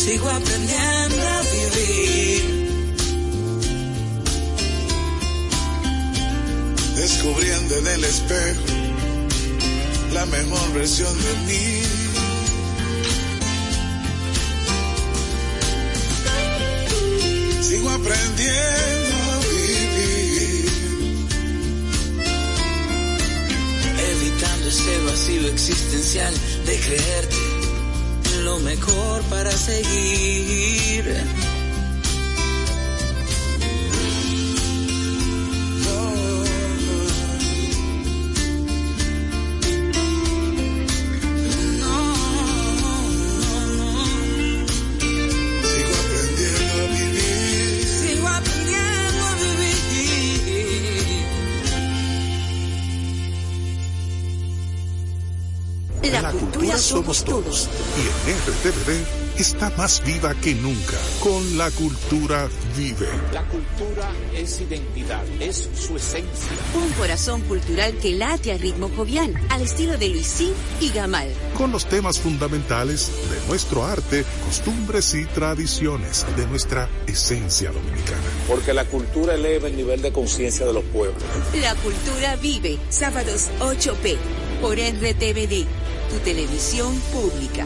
[0.04, 2.44] Sigo aprendiendo a vivir.
[6.96, 8.62] Descubriendo en el espejo
[10.12, 11.84] la mejor versión de mí.
[17.62, 20.66] Sigo aprendiendo a vivir.
[24.14, 26.34] Evitando ese vacío existencial
[26.66, 27.51] de creerte
[28.64, 31.06] mejor para seguir.
[45.62, 47.86] Sigo aprendiendo a vivir.
[48.02, 49.72] Sigo aprendiendo a vivir.
[56.12, 57.70] La, cultura somos todos.
[58.22, 60.96] RTVD está más viva que nunca.
[61.22, 62.48] Con la cultura
[62.78, 63.08] vive.
[63.34, 66.52] La cultura es identidad, es su esencia.
[66.76, 71.30] Un corazón cultural que late a ritmo jovial, al estilo de Luisín y Gamal.
[71.58, 78.22] Con los temas fundamentales de nuestro arte, costumbres y tradiciones, de nuestra esencia dominicana.
[78.48, 81.24] Porque la cultura eleva el nivel de conciencia de los pueblos.
[81.60, 84.16] La cultura vive, sábados 8p,
[84.62, 85.66] por RTVD,
[86.12, 87.66] tu televisión pública.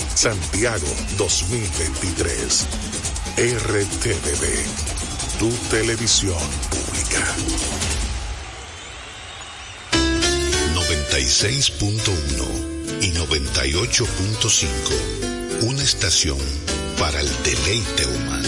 [0.15, 0.87] Santiago
[1.17, 2.65] 2023.
[3.37, 4.45] RTVD,
[5.39, 6.37] tu televisión
[6.69, 7.25] pública.
[11.11, 15.63] 96.1 y 98.5.
[15.63, 16.37] Una estación
[16.99, 18.47] para el deleite humano.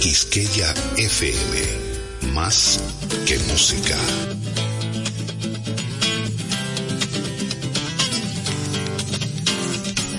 [0.00, 2.32] Quisqueya FM.
[2.34, 2.78] Más
[3.24, 3.96] que música.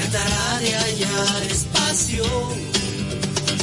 [0.00, 2.24] tratará de hallar espacio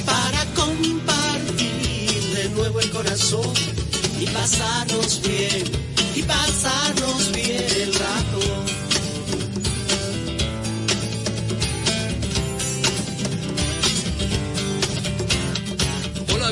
[0.05, 3.53] para compartir de nuevo el corazón
[4.19, 5.63] y pasarnos bien,
[6.15, 8.77] y pasarnos bien el rato.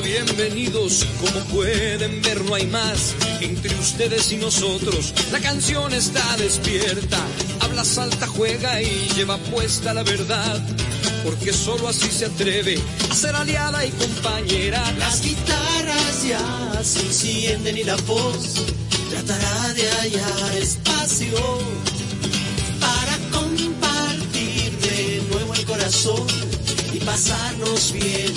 [0.06, 1.04] Bienvenidos.
[1.20, 3.14] Como pueden ver, no hay más
[3.66, 5.12] entre ustedes y nosotros.
[5.32, 7.18] La canción está despierta,
[7.60, 10.62] habla, salta, juega y lleva puesta la verdad.
[11.24, 12.78] Porque solo así se atreve
[13.10, 14.80] a ser aliada y compañera.
[14.98, 18.62] Las guitarras ya se encienden y la voz
[19.10, 21.38] tratará de hallar espacio
[22.78, 26.26] para compartir de nuevo el corazón
[26.92, 28.32] y pasarnos bien,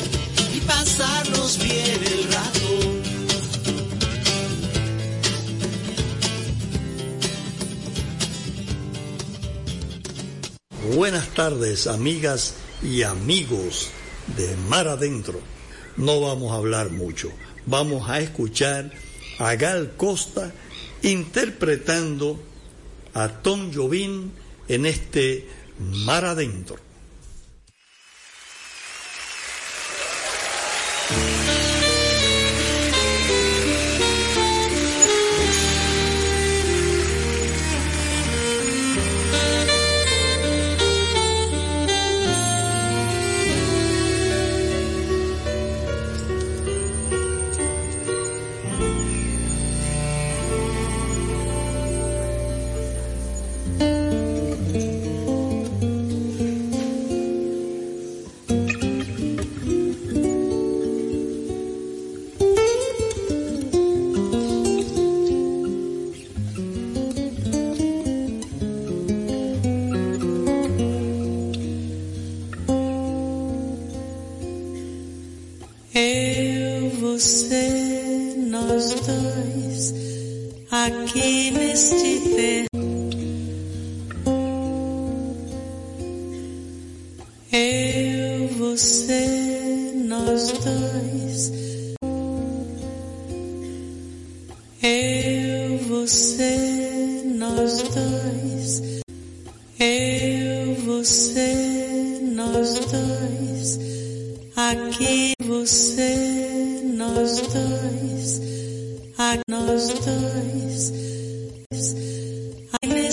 [0.56, 2.59] y pasarnos bien el rato.
[11.40, 13.92] Tardes, amigas y amigos
[14.36, 15.40] de Mar Adentro.
[15.96, 17.32] No vamos a hablar mucho,
[17.66, 18.92] vamos a escuchar
[19.38, 20.52] a Gal Costa
[21.02, 22.38] interpretando
[23.14, 24.32] a Tom Jobim
[24.68, 25.48] en este
[25.80, 26.76] Mar Adentro.